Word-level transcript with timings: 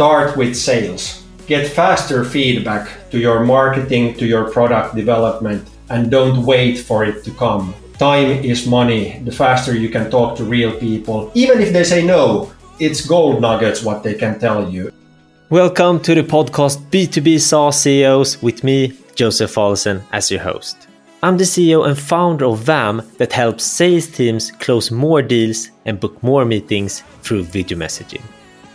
start 0.00 0.34
with 0.34 0.56
sales. 0.56 1.26
Get 1.46 1.68
faster 1.68 2.24
feedback 2.24 3.10
to 3.10 3.18
your 3.18 3.44
marketing, 3.44 4.14
to 4.14 4.24
your 4.24 4.50
product 4.50 4.94
development, 4.94 5.68
and 5.90 6.10
don't 6.10 6.46
wait 6.46 6.78
for 6.78 7.04
it 7.04 7.22
to 7.24 7.30
come. 7.32 7.74
Time 7.98 8.30
is 8.42 8.66
money. 8.66 9.20
The 9.26 9.30
faster 9.30 9.76
you 9.76 9.90
can 9.90 10.10
talk 10.10 10.38
to 10.38 10.44
real 10.44 10.72
people, 10.80 11.30
even 11.34 11.60
if 11.60 11.74
they 11.74 11.84
say 11.84 12.02
no, 12.02 12.50
it's 12.78 13.06
gold 13.06 13.42
nuggets 13.42 13.84
what 13.84 14.02
they 14.02 14.14
can 14.14 14.38
tell 14.38 14.70
you. 14.70 14.90
Welcome 15.50 16.00
to 16.00 16.14
the 16.14 16.22
podcast 16.22 16.78
B2B 16.88 17.38
SaaS 17.38 17.82
CEOs 17.82 18.40
with 18.40 18.64
me, 18.64 18.96
Josef 19.16 19.58
Olsen, 19.58 20.00
as 20.12 20.30
your 20.30 20.40
host. 20.40 20.88
I'm 21.22 21.36
the 21.36 21.44
CEO 21.44 21.86
and 21.86 21.98
founder 21.98 22.46
of 22.46 22.60
Vaam 22.60 23.04
that 23.18 23.34
helps 23.34 23.64
sales 23.64 24.06
teams 24.06 24.50
close 24.50 24.90
more 24.90 25.20
deals 25.20 25.68
and 25.84 26.00
book 26.00 26.22
more 26.22 26.46
meetings 26.46 27.02
through 27.20 27.42
video 27.42 27.76
messaging. 27.76 28.22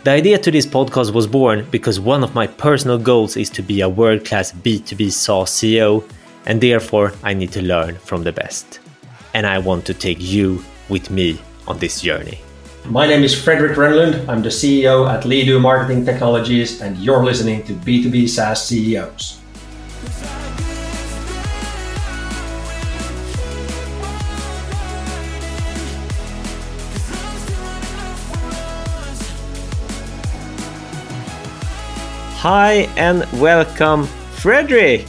The 0.06 0.12
idea 0.12 0.38
to 0.38 0.52
this 0.52 0.66
podcast 0.66 1.12
was 1.12 1.26
born 1.26 1.66
because 1.72 1.98
one 1.98 2.22
of 2.22 2.32
my 2.32 2.46
personal 2.46 2.96
goals 2.96 3.36
is 3.36 3.50
to 3.50 3.60
be 3.60 3.80
a 3.80 3.88
world 3.88 4.24
class 4.24 4.52
B2B 4.52 5.10
SaaS 5.10 5.50
CEO, 5.50 6.08
and 6.46 6.60
therefore 6.60 7.12
I 7.24 7.34
need 7.34 7.50
to 7.50 7.60
learn 7.60 7.96
from 7.96 8.22
the 8.22 8.30
best. 8.30 8.78
And 9.34 9.48
I 9.48 9.58
want 9.58 9.84
to 9.86 9.94
take 9.94 10.18
you 10.20 10.64
with 10.88 11.10
me 11.10 11.40
on 11.66 11.80
this 11.80 12.02
journey. 12.02 12.38
My 12.84 13.08
name 13.08 13.24
is 13.24 13.34
Fredrik 13.34 13.74
Rönnlund. 13.74 14.28
I'm 14.28 14.42
the 14.42 14.48
CEO 14.48 15.10
at 15.12 15.24
Leadoo 15.24 15.60
Marketing 15.60 16.04
Technologies, 16.06 16.80
and 16.80 16.96
you're 16.98 17.24
listening 17.24 17.64
to 17.64 17.72
B2B 17.72 18.28
SaaS 18.28 18.64
CEOs. 18.64 19.40
Hi 32.48 32.86
and 32.96 33.24
welcome, 33.40 34.06
Fredrik. 34.36 35.04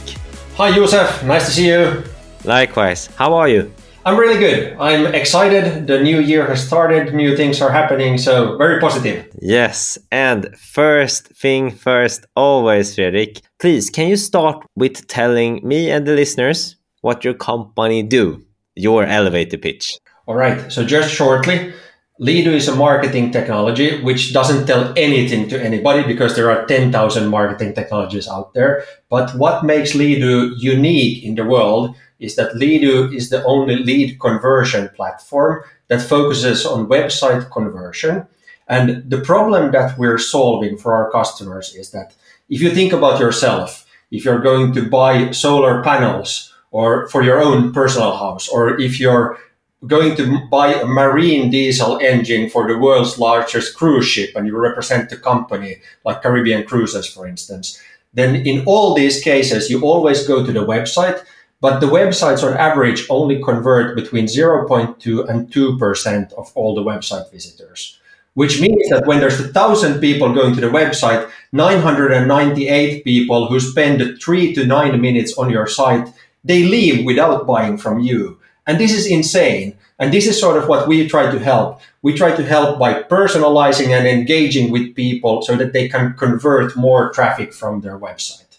Hi, 0.56 0.72
Josef. 0.72 1.22
Nice 1.22 1.46
to 1.46 1.52
see 1.52 1.68
you. 1.68 2.02
Likewise. 2.42 3.06
How 3.14 3.32
are 3.34 3.46
you? 3.48 3.72
I'm 4.04 4.18
really 4.18 4.40
good. 4.40 4.76
I'm 4.80 5.14
excited. 5.14 5.86
The 5.86 6.02
new 6.02 6.18
year 6.18 6.48
has 6.48 6.66
started, 6.66 7.14
new 7.14 7.36
things 7.36 7.62
are 7.62 7.70
happening, 7.70 8.18
so 8.18 8.56
very 8.56 8.80
positive. 8.80 9.28
Yes. 9.40 9.96
And 10.10 10.52
first 10.58 11.28
thing 11.28 11.70
first, 11.70 12.26
always, 12.34 12.96
Fredrik. 12.96 13.40
please 13.60 13.88
can 13.88 14.08
you 14.08 14.16
start 14.16 14.66
with 14.74 15.06
telling 15.06 15.60
me 15.62 15.92
and 15.92 16.08
the 16.08 16.16
listeners 16.16 16.74
what 17.02 17.24
your 17.24 17.34
company 17.34 18.02
do? 18.02 18.44
Your 18.74 19.04
elevator 19.04 19.58
pitch. 19.58 19.96
All 20.26 20.34
right. 20.34 20.72
So 20.72 20.84
just 20.84 21.14
shortly, 21.14 21.72
Leadoo 22.20 22.52
is 22.52 22.66
a 22.66 22.74
marketing 22.74 23.30
technology 23.30 24.02
which 24.02 24.32
doesn't 24.32 24.66
tell 24.66 24.92
anything 24.96 25.48
to 25.48 25.62
anybody 25.62 26.02
because 26.02 26.34
there 26.34 26.50
are 26.50 26.66
10,000 26.66 27.28
marketing 27.28 27.74
technologies 27.74 28.26
out 28.26 28.54
there. 28.54 28.84
But 29.08 29.36
what 29.36 29.64
makes 29.64 29.92
Leadoo 29.92 30.54
unique 30.58 31.22
in 31.22 31.36
the 31.36 31.44
world 31.44 31.94
is 32.18 32.34
that 32.34 32.54
Leadoo 32.54 33.14
is 33.14 33.30
the 33.30 33.44
only 33.44 33.76
lead 33.76 34.18
conversion 34.18 34.88
platform 34.96 35.62
that 35.86 36.02
focuses 36.02 36.66
on 36.66 36.88
website 36.88 37.52
conversion. 37.52 38.26
And 38.66 39.08
the 39.08 39.20
problem 39.20 39.70
that 39.70 39.96
we're 39.96 40.18
solving 40.18 40.76
for 40.76 40.94
our 40.94 41.12
customers 41.12 41.72
is 41.76 41.92
that 41.92 42.14
if 42.48 42.60
you 42.60 42.70
think 42.70 42.92
about 42.92 43.20
yourself, 43.20 43.86
if 44.10 44.24
you're 44.24 44.40
going 44.40 44.72
to 44.72 44.88
buy 44.88 45.30
solar 45.30 45.84
panels 45.84 46.52
or 46.72 47.08
for 47.08 47.22
your 47.22 47.40
own 47.40 47.72
personal 47.72 48.16
house, 48.16 48.48
or 48.48 48.78
if 48.80 48.98
you're 48.98 49.38
going 49.86 50.16
to 50.16 50.40
buy 50.50 50.74
a 50.74 50.86
marine 50.86 51.50
diesel 51.50 51.98
engine 51.98 52.50
for 52.50 52.66
the 52.66 52.76
world's 52.76 53.18
largest 53.18 53.76
cruise 53.76 54.06
ship 54.06 54.30
and 54.34 54.46
you 54.46 54.56
represent 54.56 55.08
the 55.08 55.16
company 55.16 55.80
like 56.04 56.22
Caribbean 56.22 56.64
Cruises, 56.64 57.06
for 57.06 57.26
instance, 57.26 57.80
then 58.12 58.34
in 58.34 58.64
all 58.64 58.94
these 58.94 59.22
cases, 59.22 59.70
you 59.70 59.82
always 59.82 60.26
go 60.26 60.44
to 60.44 60.52
the 60.52 60.66
website, 60.66 61.22
but 61.60 61.78
the 61.78 61.86
websites 61.86 62.42
on 62.42 62.56
average 62.56 63.06
only 63.10 63.40
convert 63.42 63.94
between 63.94 64.26
0.2 64.26 65.28
and 65.28 65.52
2% 65.52 66.32
of 66.32 66.52
all 66.54 66.74
the 66.74 66.82
website 66.82 67.30
visitors. 67.30 67.98
Which 68.34 68.60
means 68.60 68.88
that 68.90 69.06
when 69.06 69.20
there's 69.20 69.40
a 69.40 69.48
thousand 69.48 70.00
people 70.00 70.32
going 70.32 70.54
to 70.54 70.60
the 70.60 70.68
website, 70.68 71.28
998 71.52 73.04
people 73.04 73.48
who 73.48 73.58
spend 73.58 74.20
three 74.22 74.54
to 74.54 74.64
nine 74.64 75.00
minutes 75.00 75.36
on 75.36 75.50
your 75.50 75.66
site, 75.66 76.08
they 76.44 76.62
leave 76.62 77.04
without 77.04 77.46
buying 77.46 77.76
from 77.76 77.98
you 77.98 78.37
and 78.68 78.78
this 78.78 78.92
is 78.92 79.06
insane. 79.06 79.76
And 79.98 80.12
this 80.12 80.26
is 80.26 80.38
sort 80.38 80.56
of 80.56 80.68
what 80.68 80.86
we 80.86 81.08
try 81.08 81.28
to 81.32 81.38
help. 81.40 81.80
We 82.02 82.12
try 82.12 82.36
to 82.36 82.44
help 82.44 82.78
by 82.78 83.02
personalizing 83.02 83.88
and 83.88 84.06
engaging 84.06 84.70
with 84.70 84.94
people 84.94 85.42
so 85.42 85.56
that 85.56 85.72
they 85.72 85.88
can 85.88 86.14
convert 86.14 86.76
more 86.76 87.10
traffic 87.10 87.52
from 87.52 87.80
their 87.80 87.98
website. 87.98 88.58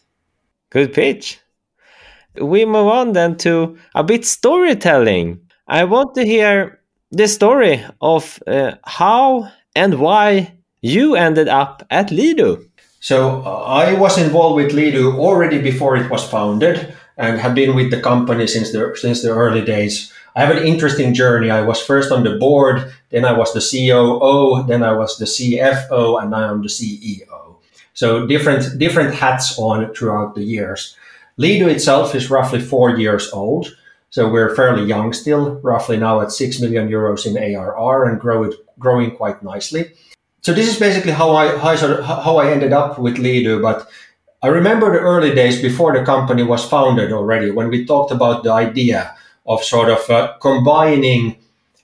Good 0.72 0.94
pitch. 0.94 1.40
We 2.36 2.66
move 2.66 2.88
on 2.88 3.14
then 3.14 3.38
to 3.38 3.78
a 3.96 4.04
bit 4.04 4.26
storytelling. 4.26 5.40
I 5.68 5.84
want 5.86 6.16
to 6.16 6.26
hear 6.26 6.82
the 7.12 7.28
story 7.28 7.86
of 8.02 8.42
uh, 8.48 8.74
how 8.84 9.52
and 9.76 10.00
why 10.00 10.54
you 10.82 11.16
ended 11.16 11.48
up 11.48 11.86
at 11.92 12.10
Leadoo. 12.10 12.66
So 13.00 13.44
uh, 13.46 13.64
I 13.64 13.94
was 13.94 14.18
involved 14.18 14.56
with 14.56 14.74
Leadoo 14.74 15.18
already 15.18 15.62
before 15.62 15.96
it 15.96 16.10
was 16.10 16.28
founded 16.28 16.94
and 17.20 17.40
have 17.40 17.54
been 17.54 17.76
with 17.76 17.92
the 17.92 18.02
company 18.02 18.48
since 18.48 18.72
the 18.72 18.96
since 18.96 19.22
the 19.22 19.30
early 19.30 19.62
days. 19.62 20.12
I 20.36 20.46
have 20.46 20.56
an 20.56 20.64
interesting 20.64 21.14
journey. 21.14 21.52
I 21.52 21.62
was 21.62 21.82
first 21.82 22.12
on 22.12 22.24
the 22.24 22.38
board, 22.38 22.94
then 23.10 23.26
I 23.26 23.34
was 23.34 23.54
the 23.54 23.60
COO, 23.60 24.66
then 24.68 24.84
I 24.84 24.94
was 24.94 25.18
the 25.18 25.26
CFO, 25.26 26.22
and 26.22 26.32
now 26.32 26.50
I'm 26.50 26.62
the 26.62 26.70
CEO. 26.70 27.58
So 27.94 28.26
different 28.26 28.80
different 28.80 29.14
hats 29.14 29.60
on 29.60 29.94
throughout 29.94 30.34
the 30.34 30.44
years. 30.44 30.96
Leadoo 31.38 31.70
itself 31.70 32.16
is 32.16 32.30
roughly 32.32 32.62
four 32.62 32.98
years 32.98 33.32
old. 33.32 33.76
So 34.12 34.28
we're 34.32 34.56
fairly 34.56 34.86
young 34.86 35.14
still, 35.14 35.60
roughly 35.62 35.98
now 35.98 36.22
at 36.22 36.32
6 36.32 36.60
million 36.62 36.90
euros 36.90 37.28
in 37.28 37.38
ARR 37.38 38.06
and 38.10 38.20
grow 38.20 38.52
growing 38.80 39.16
quite 39.16 39.44
nicely. 39.44 39.92
So 40.42 40.54
this 40.54 40.68
is 40.68 40.80
basically 40.80 41.12
how 41.12 41.32
I, 41.32 41.58
how 41.58 41.70
I, 41.70 42.02
how 42.02 42.38
I 42.38 42.52
ended 42.52 42.74
up 42.74 42.98
with 42.98 43.18
Leadoo. 43.18 43.62
But 43.62 43.88
I 44.42 44.48
remember 44.48 44.92
the 44.92 45.00
early 45.00 45.36
days 45.36 45.62
before 45.62 45.98
the 45.98 46.06
company 46.06 46.44
was 46.44 46.64
founded 46.64 47.12
already, 47.12 47.52
when 47.52 47.70
we 47.70 47.86
talked 47.86 48.12
about 48.12 48.44
the 48.44 48.52
idea 48.52 49.16
of 49.46 49.64
sort 49.64 49.90
of 49.90 50.10
uh, 50.10 50.38
combining 50.40 51.38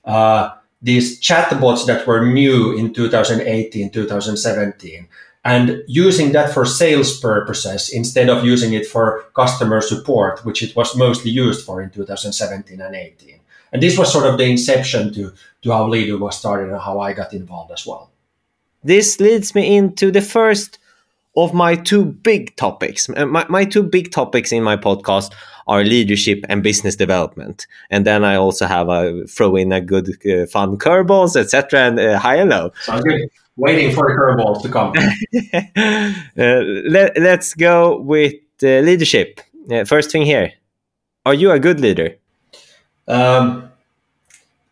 uh, 0.06 0.52
these 0.82 1.20
chatbots 1.20 1.86
that 1.88 2.08
were 2.08 2.26
new 2.26 2.78
in 2.78 2.94
2018, 2.94 3.90
2017, 3.90 5.08
and 5.44 5.84
using 5.88 6.32
that 6.32 6.54
for 6.54 6.66
sales 6.66 7.20
purposes 7.20 7.90
instead 7.90 8.30
of 8.30 8.46
using 8.46 8.74
it 8.74 8.88
for 8.88 9.26
customer 9.36 9.82
support, 9.82 10.46
which 10.46 10.64
it 10.64 10.76
was 10.76 10.96
mostly 10.96 11.32
used 11.32 11.66
for 11.66 11.82
in 11.82 11.90
2017 11.90 12.80
and 12.80 12.96
18. 12.96 13.40
And 13.74 13.84
this 13.84 13.98
was 13.98 14.12
sort 14.14 14.26
of 14.26 14.38
the 14.38 14.46
inception 14.46 15.14
to, 15.14 15.34
to 15.62 15.72
how 15.72 15.88
Leadoo 15.88 16.20
was 16.20 16.38
started 16.38 16.72
and 16.72 16.82
how 16.82 17.00
I 17.00 17.14
got 17.14 17.34
involved 17.34 17.72
as 17.72 17.86
well. 17.86 18.12
This 18.84 19.20
leads 19.20 19.54
me 19.54 19.76
into 19.76 20.12
the 20.12 20.22
first 20.22 20.80
of 21.38 21.54
my 21.54 21.76
two 21.76 22.06
big 22.06 22.56
topics. 22.56 23.10
My, 23.10 23.46
my 23.50 23.66
two 23.66 23.84
big 23.84 24.12
topics 24.12 24.52
in 24.52 24.64
my 24.64 24.78
podcast 24.78 25.34
are 25.68 25.84
leadership 25.84 26.46
and 26.48 26.64
business 26.64 26.96
development. 26.96 27.68
And 27.90 28.06
then 28.06 28.24
I 28.24 28.36
also 28.36 28.66
have 28.68 28.90
a 28.90 29.26
throw 29.26 29.56
in 29.56 29.72
a 29.72 29.82
good 29.82 30.10
uh, 30.26 30.46
fun 30.46 30.78
curveballs, 30.78 31.36
etc. 31.36 31.80
and 31.80 32.00
uh, 32.00 32.20
high 32.20 32.36
and 32.36 32.50
low. 32.50 32.72
Sounds 32.82 33.04
good. 33.04 33.30
Waiting 33.58 33.94
for 33.94 34.16
curveballs 34.18 34.62
to 34.64 34.70
come. 34.70 34.94
uh, 36.38 36.90
let, 36.90 37.18
let's 37.18 37.54
go 37.54 38.00
with 38.00 38.36
uh, 38.64 38.80
leadership. 38.80 39.42
Uh, 39.72 39.86
first 39.86 40.12
thing 40.12 40.24
here. 40.24 40.52
Are 41.26 41.34
you 41.34 41.52
a 41.52 41.60
good 41.60 41.80
leader? 41.80 42.16
Um, 43.08 43.72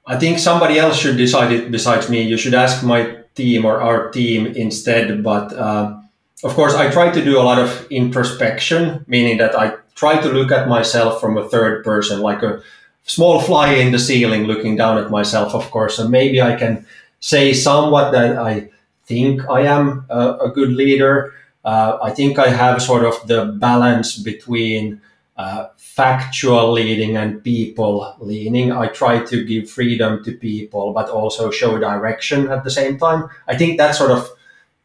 I 0.06 0.18
think 0.18 0.38
somebody 0.38 0.78
else 0.78 0.97
should 0.97 1.18
decide 1.18 1.51
it 1.51 1.72
besides 1.72 2.09
me. 2.09 2.22
You 2.22 2.38
should 2.38 2.53
ask 2.53 2.84
my 2.84 3.18
team 3.35 3.66
or 3.66 3.81
our 3.81 4.12
team 4.12 4.45
instead. 4.47 5.24
But 5.24 5.53
uh, 5.53 6.00
of 6.44 6.54
course, 6.54 6.74
I 6.74 6.92
try 6.92 7.10
to 7.12 7.24
do 7.24 7.40
a 7.40 7.44
lot 7.44 7.60
of 7.60 7.88
introspection, 7.90 9.06
meaning 9.07 9.38
that 9.38 9.57
I 9.57 9.75
try 9.95 10.19
to 10.19 10.30
look 10.30 10.51
at 10.51 10.68
myself 10.68 11.22
from 11.22 11.38
a 11.38 11.48
third 11.48 11.84
person, 11.84 12.19
like 12.22 12.44
a 12.44 12.62
small 13.04 13.40
fly 13.40 13.74
in 13.74 13.92
the 13.92 14.00
ceiling 14.00 14.44
looking 14.44 14.75
down 14.75 14.98
at 14.98 15.10
myself, 15.10 15.54
of 15.54 15.69
course. 15.72 16.00
And 16.00 16.10
maybe 16.10 16.42
I 16.42 16.56
can 16.56 16.86
say 17.19 17.54
somewhat 17.54 18.12
that 18.12 18.38
I 18.38 18.69
think 19.06 19.50
I 19.50 19.62
am 19.62 20.06
a, 20.10 20.38
a 20.38 20.50
good 20.50 20.74
leader. 20.74 21.34
Uh, 21.63 21.98
I 22.01 22.12
think 22.12 22.40
I 22.40 22.50
have 22.50 22.81
sort 22.81 23.06
of 23.06 23.25
the 23.28 23.46
balance 23.46 24.18
between 24.18 25.01
uh, 25.38 25.68
factual 25.78 26.72
leading 26.72 27.16
and 27.18 27.44
people 27.44 28.16
leaning. 28.19 28.72
I 28.72 28.88
try 28.88 29.24
to 29.24 29.46
give 29.46 29.69
freedom 29.69 30.24
to 30.25 30.31
people, 30.31 30.94
but 30.94 31.10
also 31.10 31.51
show 31.51 31.78
direction 31.80 32.50
at 32.50 32.63
the 32.63 32.72
same 32.72 32.98
time. 32.98 33.30
I 33.48 33.56
think 33.57 33.78
that 33.78 33.96
sort 33.96 34.12
of 34.12 34.30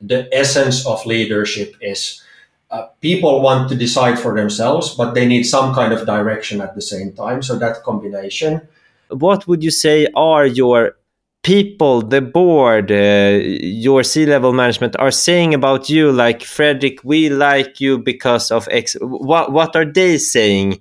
the 0.01 0.29
essence 0.33 0.87
of 0.87 1.05
leadership 1.07 1.75
is 1.81 2.23
uh, 2.71 2.87
people 3.01 3.41
want 3.41 3.69
to 3.71 3.75
decide 3.75 4.19
for 4.19 4.35
themselves, 4.35 4.95
but 4.95 5.15
they 5.15 5.27
need 5.27 5.45
some 5.45 5.75
kind 5.75 5.93
of 5.93 6.07
direction 6.07 6.61
at 6.61 6.75
the 6.75 6.83
same 6.83 7.13
time. 7.13 7.43
So 7.43 7.59
that 7.59 7.83
combination. 7.83 8.61
What 9.09 9.49
would 9.49 9.65
you 9.65 9.71
say 9.71 10.07
are 10.15 10.47
your 10.47 10.97
people, 11.43 12.03
the 12.03 12.21
board, 12.21 12.93
uh, 12.93 13.39
your 13.41 14.03
C 14.03 14.27
level 14.27 14.53
management 14.53 14.97
are 14.99 15.11
saying 15.11 15.55
about 15.55 15.89
you, 15.89 16.13
like 16.13 16.41
Fredrik, 16.41 17.03
we 17.05 17.31
like 17.31 17.81
you 17.81 17.99
because 17.99 18.51
of 18.51 18.69
X. 18.71 18.97
What 19.01 19.53
what 19.53 19.75
are 19.75 19.87
they 19.87 20.19
saying? 20.19 20.81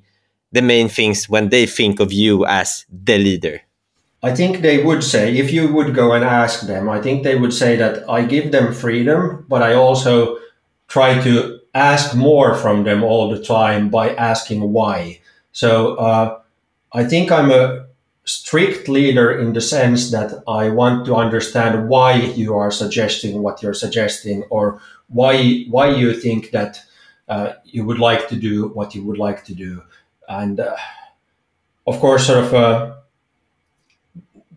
The 0.52 0.62
main 0.62 0.88
things 0.90 1.30
when 1.30 1.50
they 1.50 1.66
think 1.66 2.00
of 2.00 2.12
you 2.12 2.46
as 2.46 2.86
the 2.90 3.18
leader. 3.18 3.62
I 4.24 4.36
think 4.36 4.62
they 4.62 4.84
would 4.84 5.04
say, 5.04 5.38
if 5.38 5.52
you 5.52 5.72
would 5.72 5.94
go 5.94 6.14
and 6.14 6.24
ask 6.24 6.68
them, 6.68 6.90
I 6.90 7.00
think 7.02 7.24
they 7.24 7.36
would 7.36 7.54
say 7.54 7.76
that 7.76 8.10
I 8.10 8.26
give 8.26 8.52
them 8.52 8.74
freedom, 8.74 9.46
but 9.48 9.62
I 9.62 9.74
also 9.74 10.40
try 10.88 11.22
to 11.22 11.60
ask 11.74 12.16
more 12.16 12.56
from 12.56 12.84
them 12.84 13.04
all 13.04 13.30
the 13.30 13.44
time 13.44 13.90
by 13.90 14.16
asking 14.16 14.74
why. 14.74 15.20
So 15.52 15.96
uh, 15.96 16.40
I 16.94 17.04
think 17.04 17.32
I'm 17.32 17.52
a 17.52 17.86
strict 18.26 18.90
leader 18.90 19.40
in 19.40 19.54
the 19.54 19.62
sense 19.62 20.12
that 20.12 20.44
I 20.48 20.70
want 20.70 21.06
to 21.06 21.16
understand 21.16 21.88
why 21.88 22.14
you 22.14 22.56
are 22.56 22.72
suggesting 22.72 23.42
what 23.42 23.62
you're 23.62 23.74
suggesting 23.74 24.44
or 24.50 24.82
why 25.08 25.64
why 25.70 25.88
you 25.96 26.14
think 26.14 26.52
that 26.52 26.82
uh, 27.30 27.54
you 27.64 27.86
would 27.86 28.00
like 28.00 28.28
to 28.30 28.36
do 28.36 28.70
what 28.70 28.96
you 28.96 29.04
would 29.04 29.18
like 29.18 29.46
to 29.46 29.54
do. 29.54 29.84
And 30.28 30.60
uh, 30.60 30.76
of 31.86 32.00
course, 32.00 32.28
sort 32.28 32.46
of 32.46 32.54
uh, 32.54 32.96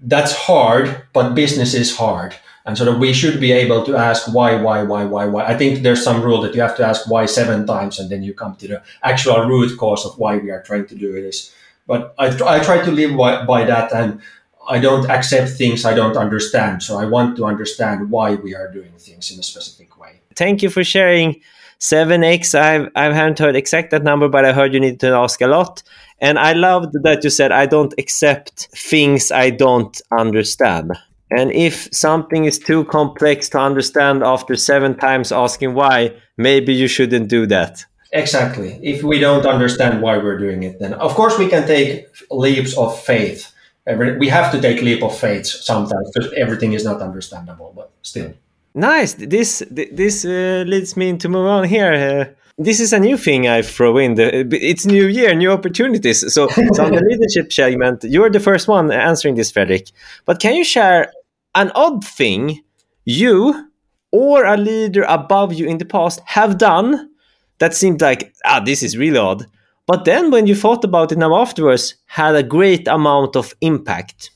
that's 0.02 0.32
hard, 0.32 1.05
but 1.12 1.35
business 1.35 1.75
is 1.75 1.97
hard. 1.97 2.35
And 2.67 2.76
sort 2.76 2.88
of 2.88 2.99
we 2.99 3.12
should 3.12 3.41
be 3.41 3.52
able 3.52 3.85
to 3.87 3.97
ask 3.97 4.32
why, 4.32 4.55
why, 4.55 4.82
why, 4.82 5.05
why, 5.05 5.26
why. 5.26 5.47
I 5.47 5.56
think 5.56 5.82
there's 5.82 6.05
some 6.05 6.23
rule 6.23 6.41
that 6.43 6.55
you 6.55 6.61
have 6.61 6.76
to 6.76 6.87
ask 6.87 7.11
why 7.11 7.26
seven 7.26 7.67
times 7.67 7.99
and 7.99 8.11
then 8.11 8.23
you 8.23 8.35
come 8.35 8.55
to 8.56 8.69
the 8.69 8.82
actual 9.02 9.47
root 9.47 9.79
cause 9.79 10.05
of 10.05 10.19
why 10.19 10.37
we 10.37 10.50
are 10.50 10.62
trying 10.62 10.87
to 10.87 10.94
do 10.94 11.12
this. 11.12 11.55
But 11.87 12.14
I, 12.19 12.26
I 12.47 12.61
try 12.62 12.85
to 12.85 12.91
live 12.91 13.17
by, 13.17 13.44
by 13.44 13.64
that 13.64 13.93
and 13.93 14.20
I 14.69 14.79
don't 14.79 15.11
accept 15.11 15.50
things 15.50 15.85
I 15.85 15.94
don't 15.94 16.17
understand. 16.17 16.82
So 16.82 16.99
I 16.99 17.06
want 17.06 17.37
to 17.37 17.44
understand 17.44 18.11
why 18.11 18.35
we 18.35 18.55
are 18.55 18.70
doing 18.70 18.93
things 18.99 19.31
in 19.32 19.41
a 19.41 19.43
specific 19.43 19.99
way. 19.99 20.20
Thank 20.37 20.62
you 20.62 20.70
for 20.70 20.85
sharing 20.85 21.41
7x. 21.81 22.55
I've, 22.55 22.88
I 22.94 23.05
haven't 23.05 23.38
heard 23.38 23.56
exact 23.56 23.91
that 23.91 24.05
number, 24.05 24.29
but 24.29 24.44
I 24.44 24.52
heard 24.52 24.75
you 24.75 24.81
need 24.81 25.00
to 25.00 25.08
ask 25.08 25.41
a 25.41 25.49
lot. 25.49 25.82
And 26.20 26.38
I 26.38 26.52
loved 26.52 26.93
that 27.02 27.25
you 27.25 27.31
said, 27.31 27.50
I 27.50 27.67
don't 27.67 27.94
accept 27.99 28.69
things 28.75 29.31
I 29.31 29.50
don't 29.50 30.00
understand. 30.11 30.93
And 31.31 31.52
if 31.52 31.88
something 31.93 32.44
is 32.44 32.58
too 32.58 32.84
complex 32.84 33.49
to 33.50 33.58
understand 33.58 34.22
after 34.22 34.56
seven 34.56 34.96
times 34.96 35.32
asking 35.32 35.75
why, 35.75 36.12
maybe 36.37 36.75
you 36.75 36.88
shouldn't 36.88 37.28
do 37.28 37.46
that. 37.46 37.84
Exactly. 38.12 38.78
If 38.82 39.02
we 39.02 39.20
don't 39.20 39.46
understand 39.46 40.02
why 40.02 40.19
we're 40.19 40.38
doing 40.38 40.64
it, 40.64 40.81
then 40.81 40.94
of 40.94 41.14
course 41.14 41.38
we 41.38 41.49
can 41.49 41.67
take 41.67 42.06
leaps 42.31 42.76
of 42.76 43.00
faith. 43.00 43.52
We 43.87 44.28
have 44.28 44.52
to 44.52 44.61
take 44.61 44.82
leap 44.82 45.02
of 45.02 45.16
faith 45.16 45.46
sometimes 45.46 46.11
because 46.12 46.32
everything 46.32 46.73
is 46.73 46.84
not 46.84 47.00
understandable, 47.00 47.73
but 47.75 47.93
still. 48.02 48.34
Nice. 48.75 49.14
This 49.14 49.64
this 49.70 50.25
uh, 50.25 50.64
leads 50.66 50.96
me 50.96 51.16
to 51.16 51.28
move 51.28 51.46
on 51.46 51.64
here. 51.64 51.93
Uh, 51.93 52.39
this 52.60 52.78
is 52.78 52.92
a 52.92 53.00
new 53.00 53.16
thing 53.16 53.48
I 53.48 53.62
throw 53.62 53.96
in. 53.96 54.14
The, 54.14 54.46
it's 54.52 54.84
new 54.84 55.06
year, 55.06 55.34
new 55.34 55.50
opportunities. 55.50 56.20
So, 56.32 56.48
so 56.72 56.84
on 56.84 56.92
the 56.92 57.02
leadership 57.02 57.52
segment, 57.52 58.04
you're 58.04 58.30
the 58.30 58.38
first 58.38 58.68
one 58.68 58.92
answering 58.92 59.34
this, 59.34 59.50
Fredrik. 59.50 59.90
But 60.26 60.40
can 60.40 60.54
you 60.54 60.64
share 60.64 61.10
an 61.54 61.72
odd 61.74 62.04
thing 62.04 62.62
you 63.04 63.70
or 64.12 64.44
a 64.44 64.56
leader 64.56 65.04
above 65.08 65.52
you 65.54 65.66
in 65.66 65.78
the 65.78 65.84
past 65.84 66.20
have 66.26 66.58
done 66.58 67.10
that 67.58 67.74
seemed 67.74 68.00
like 68.00 68.34
ah, 68.44 68.60
this 68.60 68.82
is 68.82 68.96
really 68.96 69.18
odd. 69.18 69.46
But 69.86 70.04
then 70.04 70.30
when 70.30 70.46
you 70.46 70.54
thought 70.54 70.84
about 70.84 71.12
it 71.12 71.18
now 71.18 71.34
afterwards, 71.36 71.94
had 72.06 72.34
a 72.34 72.42
great 72.42 72.86
amount 72.88 73.36
of 73.36 73.54
impact. 73.60 74.30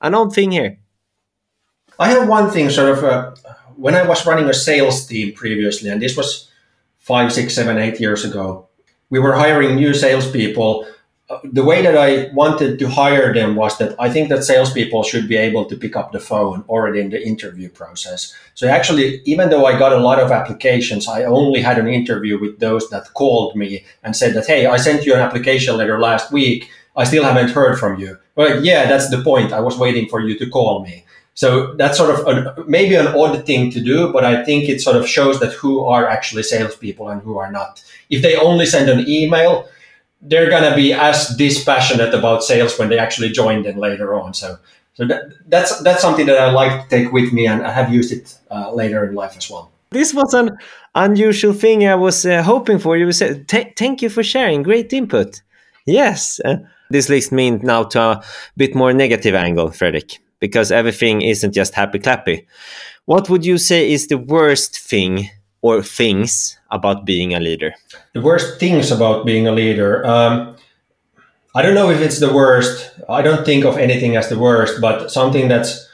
An 0.00 0.14
odd 0.14 0.34
thing 0.34 0.52
here. 0.52 0.78
I 1.98 2.08
have 2.10 2.28
one 2.28 2.50
thing 2.50 2.70
sort 2.70 2.96
of 2.96 3.04
uh, 3.04 3.34
when 3.76 3.94
I 3.94 4.06
was 4.06 4.26
running 4.26 4.48
a 4.48 4.54
sales 4.54 5.06
team 5.06 5.32
previously, 5.32 5.90
and 5.90 6.00
this 6.00 6.16
was 6.16 6.48
five, 7.08 7.32
six, 7.32 7.54
seven, 7.54 7.78
eight 7.78 7.98
years 7.98 8.22
ago. 8.22 8.68
We 9.08 9.18
were 9.18 9.34
hiring 9.44 9.76
new 9.76 9.94
salespeople. 9.94 10.86
Uh, 11.30 11.38
the 11.42 11.64
way 11.64 11.80
that 11.80 11.96
I 11.96 12.10
wanted 12.34 12.78
to 12.78 12.86
hire 13.00 13.32
them 13.32 13.56
was 13.56 13.78
that 13.78 13.96
I 13.98 14.08
think 14.10 14.28
that 14.28 14.44
salespeople 14.44 15.02
should 15.04 15.26
be 15.26 15.38
able 15.48 15.64
to 15.66 15.76
pick 15.76 15.96
up 15.96 16.12
the 16.12 16.20
phone 16.20 16.64
already 16.68 17.00
in 17.00 17.10
the 17.10 17.20
interview 17.32 17.70
process. 17.70 18.34
So 18.54 18.68
actually, 18.68 19.22
even 19.24 19.48
though 19.48 19.64
I 19.64 19.78
got 19.78 19.98
a 19.98 20.04
lot 20.08 20.20
of 20.20 20.30
applications, 20.30 21.08
I 21.08 21.24
only 21.24 21.60
had 21.62 21.78
an 21.78 21.88
interview 21.88 22.38
with 22.38 22.60
those 22.60 22.90
that 22.90 23.14
called 23.14 23.56
me 23.56 23.84
and 24.02 24.14
said 24.14 24.34
that, 24.34 24.46
hey, 24.46 24.66
I 24.66 24.76
sent 24.76 25.06
you 25.06 25.14
an 25.14 25.20
application 25.20 25.76
letter 25.78 25.98
last 25.98 26.30
week. 26.30 26.68
I 26.94 27.04
still 27.04 27.24
haven't 27.24 27.54
heard 27.58 27.78
from 27.78 27.98
you. 28.00 28.18
Well, 28.36 28.62
yeah, 28.62 28.86
that's 28.86 29.08
the 29.08 29.22
point. 29.22 29.52
I 29.52 29.60
was 29.60 29.78
waiting 29.78 30.08
for 30.10 30.20
you 30.20 30.38
to 30.38 30.50
call 30.50 30.84
me. 30.84 31.04
So 31.38 31.72
that's 31.74 31.96
sort 31.96 32.10
of 32.10 32.26
a, 32.26 32.64
maybe 32.66 32.96
an 32.96 33.06
odd 33.06 33.46
thing 33.46 33.70
to 33.70 33.80
do, 33.80 34.12
but 34.12 34.24
I 34.24 34.42
think 34.42 34.68
it 34.68 34.80
sort 34.80 34.96
of 34.96 35.06
shows 35.06 35.38
that 35.38 35.52
who 35.52 35.84
are 35.84 36.08
actually 36.08 36.42
salespeople 36.42 37.08
and 37.08 37.22
who 37.22 37.38
are 37.38 37.52
not. 37.52 37.80
If 38.10 38.22
they 38.22 38.34
only 38.34 38.66
send 38.66 38.90
an 38.90 39.08
email, 39.08 39.68
they're 40.20 40.50
gonna 40.50 40.74
be 40.74 40.92
as 40.92 41.28
dispassionate 41.36 42.12
about 42.12 42.42
sales 42.42 42.76
when 42.76 42.88
they 42.88 42.98
actually 42.98 43.30
join 43.30 43.62
them 43.62 43.78
later 43.78 44.14
on. 44.20 44.34
So, 44.34 44.58
so 44.94 45.06
that, 45.06 45.30
that's 45.46 45.80
that's 45.82 46.02
something 46.02 46.26
that 46.26 46.38
I 46.38 46.50
like 46.50 46.82
to 46.82 46.88
take 46.88 47.12
with 47.12 47.32
me, 47.32 47.46
and 47.46 47.62
I 47.62 47.70
have 47.70 47.92
used 47.92 48.10
it 48.10 48.36
uh, 48.50 48.72
later 48.74 49.06
in 49.06 49.14
life 49.14 49.36
as 49.36 49.48
well. 49.48 49.70
This 49.90 50.12
was 50.12 50.34
an 50.34 50.58
unusual 50.96 51.52
thing 51.52 51.86
I 51.86 51.94
was 51.94 52.26
uh, 52.26 52.42
hoping 52.42 52.80
for. 52.80 52.96
You 52.96 53.12
said, 53.12 53.46
"Thank 53.76 54.02
you 54.02 54.10
for 54.10 54.24
sharing. 54.24 54.64
Great 54.64 54.92
input." 54.92 55.40
Yes, 55.86 56.40
uh, 56.44 56.56
this 56.90 57.08
leads 57.08 57.30
me 57.30 57.52
now 57.52 57.84
to 57.84 58.00
a 58.00 58.24
bit 58.56 58.74
more 58.74 58.92
negative 58.92 59.36
angle, 59.36 59.70
Fredrik 59.70 60.18
because 60.40 60.70
everything 60.70 61.22
isn't 61.22 61.52
just 61.52 61.74
happy 61.74 61.98
clappy. 61.98 62.46
What 63.06 63.28
would 63.30 63.44
you 63.44 63.58
say 63.58 63.90
is 63.90 64.06
the 64.06 64.18
worst 64.18 64.78
thing 64.78 65.30
or 65.62 65.82
things 65.82 66.58
about 66.70 67.04
being 67.04 67.34
a 67.34 67.40
leader? 67.40 67.74
The 68.12 68.20
worst 68.20 68.60
things 68.60 68.90
about 68.90 69.26
being 69.26 69.48
a 69.48 69.52
leader. 69.52 70.06
Um, 70.06 70.56
I 71.54 71.62
don't 71.62 71.74
know 71.74 71.90
if 71.90 72.00
it's 72.00 72.20
the 72.20 72.32
worst. 72.32 72.90
I 73.08 73.22
don't 73.22 73.44
think 73.44 73.64
of 73.64 73.78
anything 73.78 74.16
as 74.16 74.28
the 74.28 74.38
worst, 74.38 74.80
but 74.80 75.10
something 75.10 75.48
that's 75.48 75.88